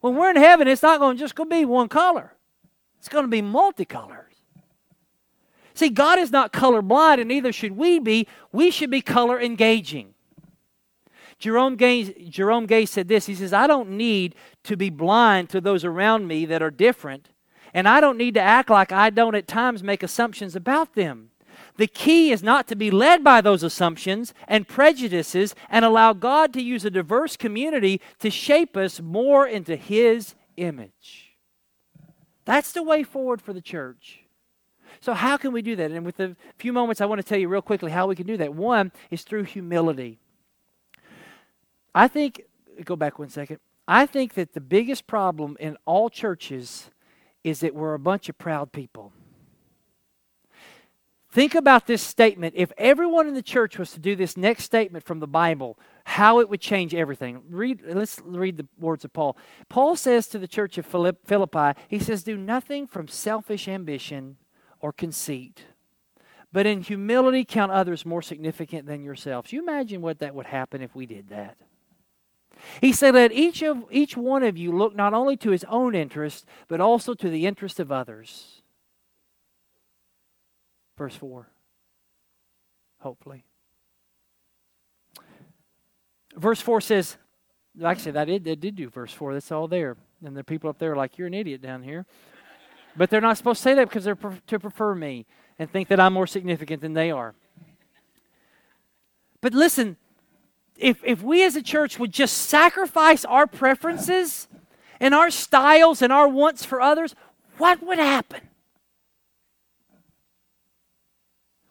[0.00, 2.34] When we're in heaven, it's not going to just be one color.
[2.98, 4.18] It's going to be multicolors.
[5.74, 8.26] See, God is not colorblind, and neither should we be.
[8.52, 10.11] We should be color engaging.
[11.42, 15.60] Jerome Gay, Jerome Gay said this He says, I don't need to be blind to
[15.60, 17.30] those around me that are different,
[17.74, 21.30] and I don't need to act like I don't at times make assumptions about them.
[21.78, 26.52] The key is not to be led by those assumptions and prejudices and allow God
[26.52, 31.32] to use a diverse community to shape us more into His image.
[32.44, 34.20] That's the way forward for the church.
[35.00, 35.90] So, how can we do that?
[35.90, 38.28] And with a few moments, I want to tell you real quickly how we can
[38.28, 38.54] do that.
[38.54, 40.20] One is through humility.
[41.94, 42.42] I think,
[42.84, 43.58] go back one second.
[43.86, 46.90] I think that the biggest problem in all churches
[47.44, 49.12] is that we're a bunch of proud people.
[51.32, 52.54] Think about this statement.
[52.58, 56.40] If everyone in the church was to do this next statement from the Bible, how
[56.40, 57.42] it would change everything.
[57.48, 59.38] Read, let's read the words of Paul.
[59.70, 64.36] Paul says to the church of Philippi, he says, Do nothing from selfish ambition
[64.78, 65.64] or conceit,
[66.52, 69.54] but in humility count others more significant than yourselves.
[69.54, 71.56] You imagine what that would happen if we did that.
[72.80, 75.94] He said, Let each, of, each one of you look not only to his own
[75.94, 78.62] interest, but also to the interest of others.
[80.96, 81.48] Verse 4.
[83.00, 83.44] Hopefully.
[86.36, 87.16] Verse 4 says,
[87.84, 89.34] actually, that did, that did do verse 4.
[89.34, 89.96] That's all there.
[90.24, 92.06] And the people up there are like, You're an idiot down here.
[92.96, 94.14] But they're not supposed to say that because they're
[94.46, 95.26] to prefer me
[95.58, 97.34] and think that I'm more significant than they are.
[99.40, 99.96] But listen,
[100.76, 104.48] if, if we as a church would just sacrifice our preferences
[105.00, 107.14] and our styles and our wants for others,
[107.58, 108.40] what would happen?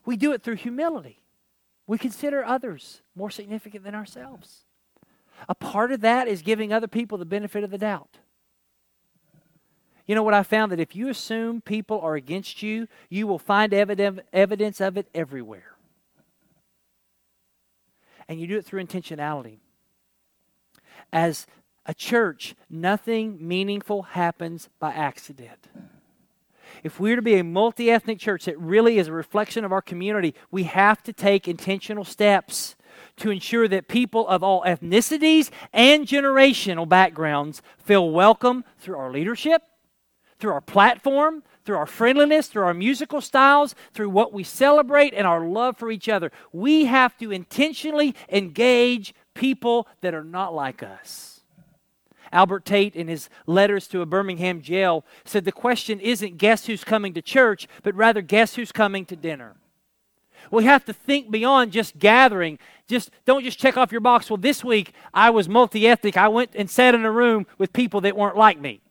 [0.06, 1.22] We do it through humility.
[1.88, 4.66] We consider others more significant than ourselves.
[5.50, 8.18] A part of that is giving other people the benefit of the doubt.
[10.06, 10.72] You know what I found?
[10.72, 15.76] That if you assume people are against you, you will find evidence of it everywhere.
[18.32, 19.58] And you do it through intentionality.
[21.12, 21.46] As
[21.86, 25.68] a church, nothing meaningful happens by accident
[26.84, 29.82] if we're to be a multi ethnic church that really is a reflection of our
[29.82, 32.76] community, we have to take intentional steps
[33.18, 39.62] to ensure that people of all ethnicities and generational backgrounds feel welcome through our leadership,
[40.40, 45.28] through our platform, through our friendliness, through our musical styles, through what we celebrate, and
[45.28, 46.32] our love for each other.
[46.52, 51.42] We have to intentionally engage people that are not like us.
[52.32, 56.84] Albert Tate, in his letters to a Birmingham jail, said the question isn't guess who's
[56.84, 59.56] coming to church, but rather guess who's coming to dinner.
[60.50, 62.58] We have to think beyond just gathering.
[62.88, 64.30] Just don't just check off your box.
[64.30, 66.18] Well, this week I was multi-ethnic.
[66.18, 68.82] I went and sat in a room with people that weren't like me.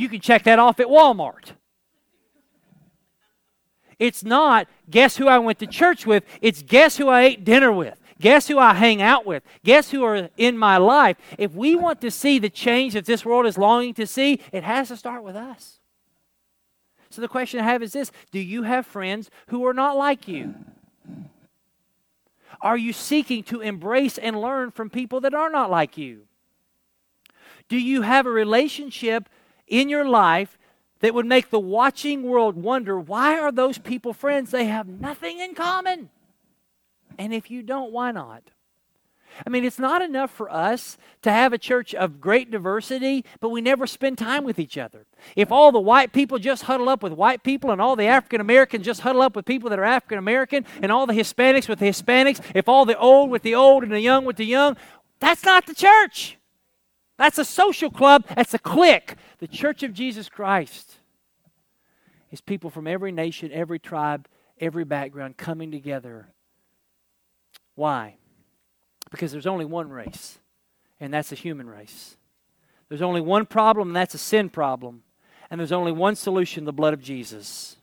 [0.00, 1.52] You can check that off at Walmart.
[3.98, 7.70] It's not guess who I went to church with, it's guess who I ate dinner
[7.70, 8.00] with.
[8.18, 9.42] Guess who I hang out with?
[9.62, 11.18] Guess who are in my life?
[11.36, 14.64] If we want to see the change that this world is longing to see, it
[14.64, 15.80] has to start with us.
[17.10, 20.26] So the question I have is this Do you have friends who are not like
[20.26, 20.54] you?
[22.62, 26.22] Are you seeking to embrace and learn from people that are not like you?
[27.68, 29.28] Do you have a relationship
[29.70, 30.58] in your life
[30.98, 34.50] that would make the watching world wonder why are those people friends?
[34.50, 36.10] They have nothing in common.
[37.18, 38.42] And if you don't, why not?
[39.46, 43.50] I mean, it's not enough for us to have a church of great diversity, but
[43.50, 45.06] we never spend time with each other.
[45.36, 48.40] If all the white people just huddle up with white people, and all the African
[48.40, 51.78] Americans just huddle up with people that are African American, and all the Hispanics with
[51.78, 54.76] the Hispanics, if all the old with the old and the young with the young,
[55.20, 56.36] that's not the church.
[57.20, 59.14] That's a social club, that's a clique.
[59.38, 60.96] The church of Jesus Christ
[62.32, 64.26] is people from every nation, every tribe,
[64.58, 66.32] every background coming together
[67.80, 68.16] why?
[69.10, 70.38] Because there's only one race,
[71.00, 72.18] and that's the human race.
[72.90, 75.02] There's only one problem, and that's a sin problem.
[75.50, 77.76] And there's only one solution the blood of Jesus.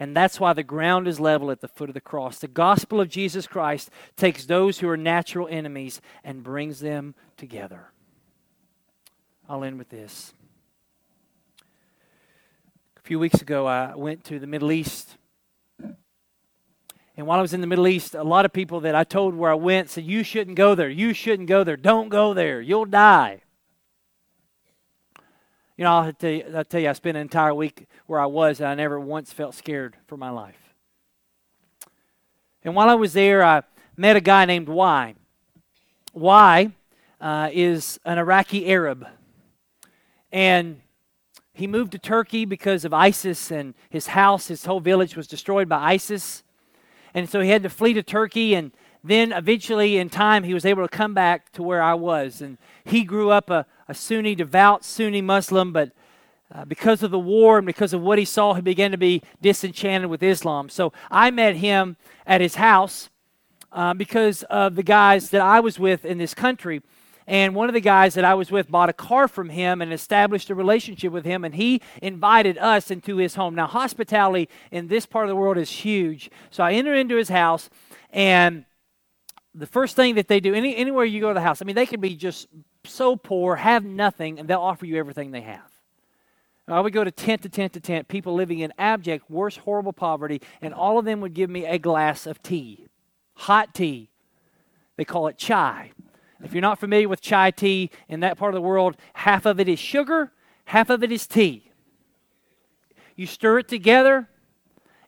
[0.00, 2.40] And that's why the ground is level at the foot of the cross.
[2.40, 7.92] The gospel of Jesus Christ takes those who are natural enemies and brings them together.
[9.48, 10.34] I'll end with this.
[12.96, 15.16] A few weeks ago, I went to the Middle East
[17.16, 19.34] and while I was in the Middle East, a lot of people that I told
[19.34, 20.88] where I went said, You shouldn't go there.
[20.88, 21.76] You shouldn't go there.
[21.76, 22.60] Don't go there.
[22.60, 23.42] You'll die.
[25.78, 28.26] You know, I'll tell you, I'll tell you I spent an entire week where I
[28.26, 30.74] was, and I never once felt scared for my life.
[32.64, 33.62] And while I was there, I
[33.96, 35.14] met a guy named Y.
[36.12, 36.72] Y
[37.20, 39.06] uh, is an Iraqi Arab.
[40.36, 40.82] And
[41.54, 45.66] he moved to Turkey because of ISIS, and his house, his whole village was destroyed
[45.66, 46.42] by ISIS.
[47.14, 48.72] And so he had to flee to Turkey, and
[49.02, 52.42] then eventually, in time, he was able to come back to where I was.
[52.42, 55.92] And he grew up a, a Sunni, devout Sunni Muslim, but
[56.54, 59.22] uh, because of the war and because of what he saw, he began to be
[59.40, 60.68] disenchanted with Islam.
[60.68, 63.08] So I met him at his house
[63.72, 66.82] uh, because of the guys that I was with in this country.
[67.26, 69.92] And one of the guys that I was with bought a car from him and
[69.92, 73.54] established a relationship with him, and he invited us into his home.
[73.54, 76.30] Now, hospitality in this part of the world is huge.
[76.50, 77.68] So I enter into his house,
[78.10, 78.64] and
[79.54, 81.74] the first thing that they do, any, anywhere you go to the house, I mean,
[81.74, 82.46] they can be just
[82.84, 85.70] so poor, have nothing, and they'll offer you everything they have.
[86.68, 89.92] I would go to tent to tent to tent, people living in abject, worse, horrible
[89.92, 92.86] poverty, and all of them would give me a glass of tea,
[93.34, 94.10] hot tea.
[94.96, 95.92] They call it chai.
[96.46, 99.58] If you're not familiar with chai tea in that part of the world, half of
[99.58, 100.30] it is sugar,
[100.66, 101.72] half of it is tea.
[103.16, 104.28] You stir it together,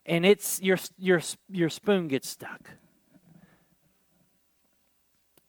[0.05, 2.71] and it's your your your spoon gets stuck.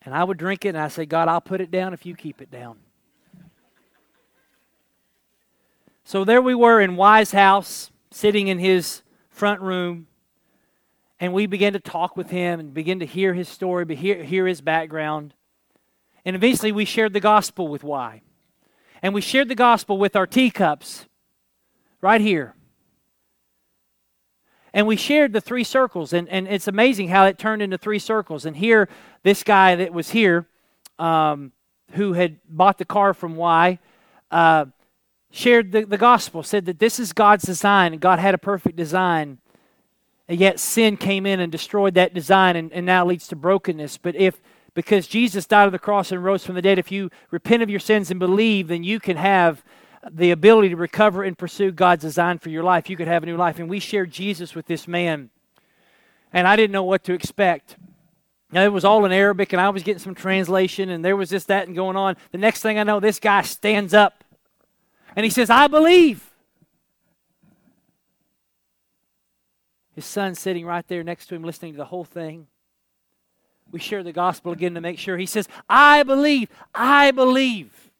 [0.02, 2.14] And I would drink it, and I say, God, I'll put it down if you
[2.14, 2.78] keep it down.
[6.04, 10.06] So there we were in Y's House, sitting in his front room,
[11.18, 14.46] and we began to talk with him and begin to hear his story, hear, hear
[14.46, 15.34] his background.
[16.24, 18.22] And eventually we shared the gospel with Y.
[19.02, 21.06] And we shared the gospel with our teacups
[22.00, 22.54] right here.
[24.72, 27.98] And we shared the three circles, and, and it's amazing how it turned into three
[27.98, 28.46] circles.
[28.46, 28.88] And here,
[29.24, 30.46] this guy that was here,
[30.98, 31.52] um,
[31.92, 33.80] who had bought the car from Y,
[34.30, 34.66] uh,
[35.32, 38.76] shared the, the gospel, said that this is God's design, and God had a perfect
[38.76, 39.38] design.
[40.28, 43.98] And yet sin came in and destroyed that design and, and now leads to brokenness.
[43.98, 44.40] But if,
[44.74, 47.70] because Jesus died on the cross and rose from the dead, if you repent of
[47.70, 49.64] your sins and believe, then you can have
[50.10, 52.88] the ability to recover and pursue God's design for your life.
[52.88, 53.58] You could have a new life.
[53.58, 55.30] And we shared Jesus with this man.
[56.32, 57.76] And I didn't know what to expect.
[58.52, 61.30] Now, it was all in Arabic, and I was getting some translation, and there was
[61.30, 62.16] this, that, and going on.
[62.32, 64.24] The next thing I know, this guy stands up
[65.16, 66.26] and he says, I believe.
[69.94, 72.46] His son sitting right there next to him, listening to the whole thing.
[73.72, 75.16] We share the gospel again to make sure.
[75.16, 76.48] He says, I believe.
[76.74, 77.90] I believe.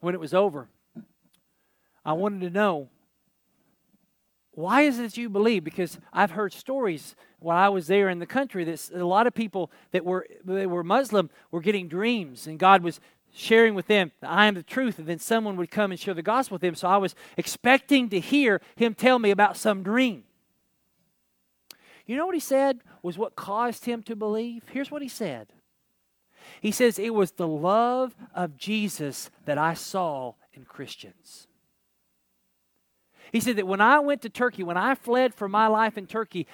[0.00, 0.68] When it was over,
[2.04, 2.88] I wanted to know
[4.52, 5.64] why is it that you believe?
[5.64, 9.34] Because I've heard stories while I was there in the country that a lot of
[9.34, 13.00] people that were that were Muslim were getting dreams, and God was
[13.32, 16.22] sharing with them, I am the truth, and then someone would come and share the
[16.22, 16.74] gospel with them.
[16.74, 20.24] So I was expecting to hear him tell me about some dream.
[22.06, 24.64] You know what he said was what caused him to believe?
[24.72, 25.48] Here's what he said
[26.60, 31.46] He says, It was the love of Jesus that I saw in Christians.
[33.32, 36.06] He said that when I went to Turkey, when I fled for my life in
[36.06, 36.46] Turkey,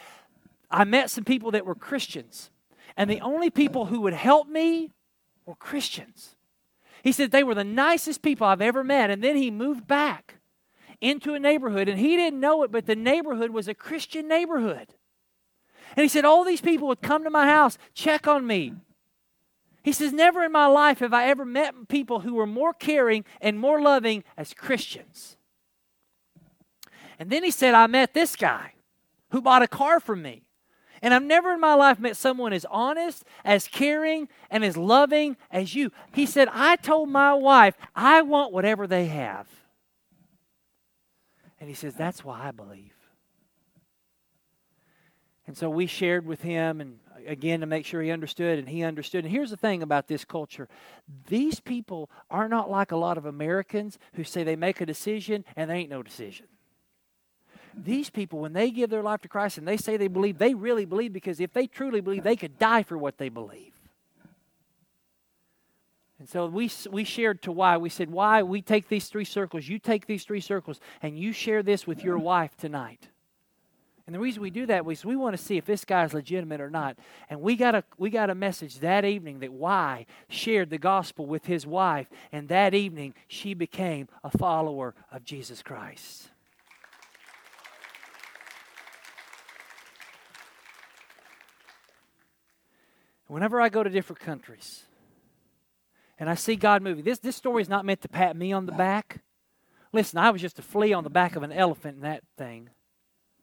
[0.70, 2.50] I met some people that were Christians.
[2.96, 4.92] And the only people who would help me
[5.46, 6.36] were Christians.
[7.02, 9.10] He said they were the nicest people I've ever met.
[9.10, 10.36] And then he moved back
[11.00, 14.94] into a neighborhood, and he didn't know it, but the neighborhood was a Christian neighborhood.
[15.94, 18.74] And he said, All these people would come to my house, check on me.
[19.82, 23.24] He says, Never in my life have I ever met people who were more caring
[23.40, 25.36] and more loving as Christians.
[27.18, 28.72] And then he said, I met this guy
[29.30, 30.42] who bought a car from me.
[31.02, 35.36] And I've never in my life met someone as honest, as caring, and as loving
[35.52, 35.92] as you.
[36.12, 39.46] He said, I told my wife, I want whatever they have.
[41.60, 42.95] And he says, That's why I believe.
[45.46, 48.82] And so we shared with him, and again, to make sure he understood, and he
[48.82, 49.24] understood.
[49.24, 50.68] And here's the thing about this culture
[51.28, 55.44] these people are not like a lot of Americans who say they make a decision
[55.54, 56.46] and there ain't no decision
[57.76, 60.54] these people, when they give their life to Christ and they say they believe, they
[60.54, 63.72] really believe because if they truly believe, they could die for what they believe.
[66.18, 67.76] And so we, we shared to Y.
[67.76, 71.32] We said, why we take these three circles, you take these three circles, and you
[71.32, 73.08] share this with your wife tonight.
[74.06, 76.14] And the reason we do that is we want to see if this guy is
[76.14, 76.96] legitimate or not.
[77.28, 81.26] And we got a we got a message that evening that Y shared the gospel
[81.26, 86.28] with his wife, and that evening she became a follower of Jesus Christ.
[93.26, 94.84] Whenever I go to different countries
[96.16, 98.66] and I see God moving, this, this story is not meant to pat me on
[98.66, 99.22] the back.
[99.92, 102.70] Listen, I was just a flea on the back of an elephant in that thing.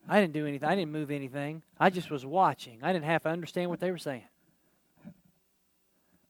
[0.07, 0.67] I didn't do anything.
[0.67, 1.61] I didn't move anything.
[1.79, 2.79] I just was watching.
[2.83, 4.23] I didn't have to understand what they were saying.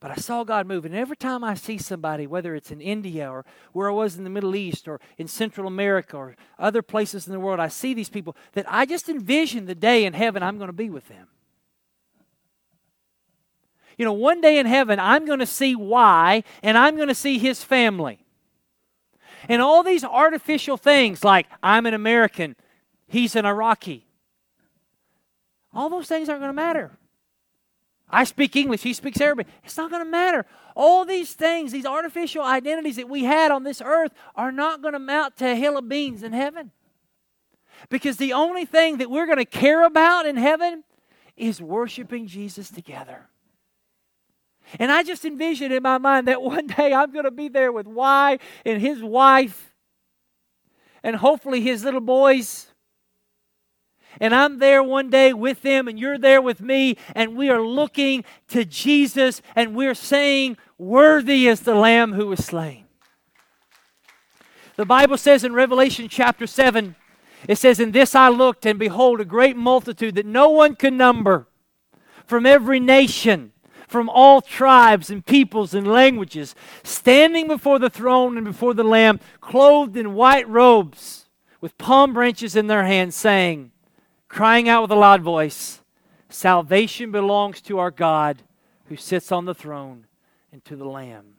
[0.04, 0.84] But I saw God move.
[0.84, 4.24] And every time I see somebody, whether it's in India or where I was in
[4.24, 7.94] the Middle East or in Central America or other places in the world, I see
[7.94, 11.08] these people that I just envision the day in heaven I'm going to be with
[11.08, 11.28] them.
[13.96, 17.14] You know, one day in heaven, I'm going to see Y, and I'm going to
[17.14, 18.26] see his family.
[19.48, 22.56] And all these artificial things like I'm an American,
[23.06, 24.06] he's an Iraqi,
[25.72, 26.96] all those things aren't going to matter.
[28.08, 29.48] I speak English, he speaks Arabic.
[29.64, 30.46] It's not going to matter.
[30.76, 34.92] All these things, these artificial identities that we had on this earth, are not going
[34.92, 36.70] to mount to a hill of beans in heaven.
[37.88, 40.84] Because the only thing that we're going to care about in heaven
[41.36, 43.28] is worshiping Jesus together.
[44.78, 47.72] And I just envision in my mind that one day I'm going to be there
[47.72, 49.74] with Y and his wife
[51.02, 52.68] and hopefully his little boys.
[54.20, 57.60] And I'm there one day with them, and you're there with me, and we are
[57.60, 62.84] looking to Jesus, and we're saying, Worthy is the Lamb who was slain.
[64.76, 66.96] The Bible says in Revelation chapter 7,
[67.48, 70.94] it says, In this I looked, and behold, a great multitude that no one could
[70.94, 71.46] number
[72.26, 73.52] from every nation
[73.86, 79.20] from all tribes and peoples and languages, standing before the throne and before the Lamb,
[79.40, 81.28] clothed in white robes,
[81.60, 83.70] with palm branches in their hands, saying,
[84.34, 85.80] crying out with a loud voice,
[86.28, 88.42] Salvation belongs to our God
[88.86, 90.08] who sits on the throne
[90.50, 91.34] and to the Lamb.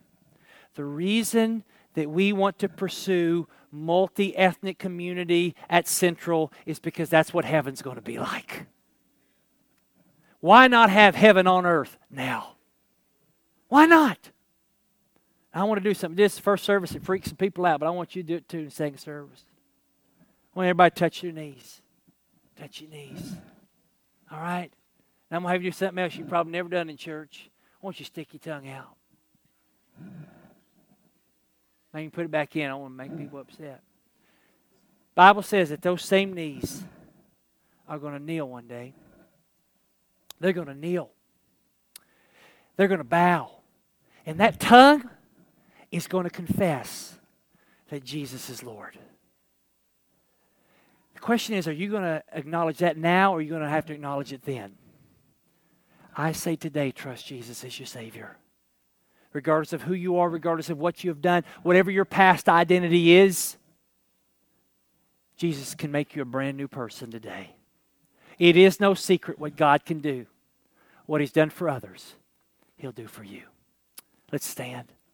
[0.75, 1.65] The reason
[1.95, 7.81] that we want to pursue multi ethnic community at Central is because that's what heaven's
[7.81, 8.65] going to be like.
[10.39, 12.55] Why not have heaven on earth now?
[13.67, 14.31] Why not?
[15.53, 16.15] I want to do something.
[16.15, 18.47] This first service, it freaks some people out, but I want you to do it
[18.47, 19.43] too in second service.
[20.55, 21.81] I want everybody to touch your knees.
[22.59, 23.35] Touch your knees.
[24.31, 24.71] All right?
[25.29, 27.49] Now I'm going to have you do something else you've probably never done in church.
[27.81, 28.95] I want you to stick your tongue out.
[31.93, 32.65] Now you can put it back in.
[32.65, 33.81] I don't want to make people upset.
[35.15, 36.83] Bible says that those same knees
[37.87, 38.93] are going to kneel one day.
[40.39, 41.11] They're going to kneel.
[42.75, 43.51] They're going to bow.
[44.25, 45.09] And that tongue
[45.91, 47.17] is going to confess
[47.89, 48.97] that Jesus is Lord.
[51.25, 53.87] Question is are you going to acknowledge that now or are you going to have
[53.87, 54.75] to acknowledge it then?
[56.15, 58.37] I say today, trust Jesus as your Savior.
[59.33, 63.15] Regardless of who you are, regardless of what you have done, whatever your past identity
[63.15, 63.57] is,
[65.35, 67.55] Jesus can make you a brand new person today.
[68.37, 70.27] It is no secret what God can do,
[71.07, 72.13] what He's done for others,
[72.77, 73.41] He'll do for you.
[74.31, 74.91] Let's stand.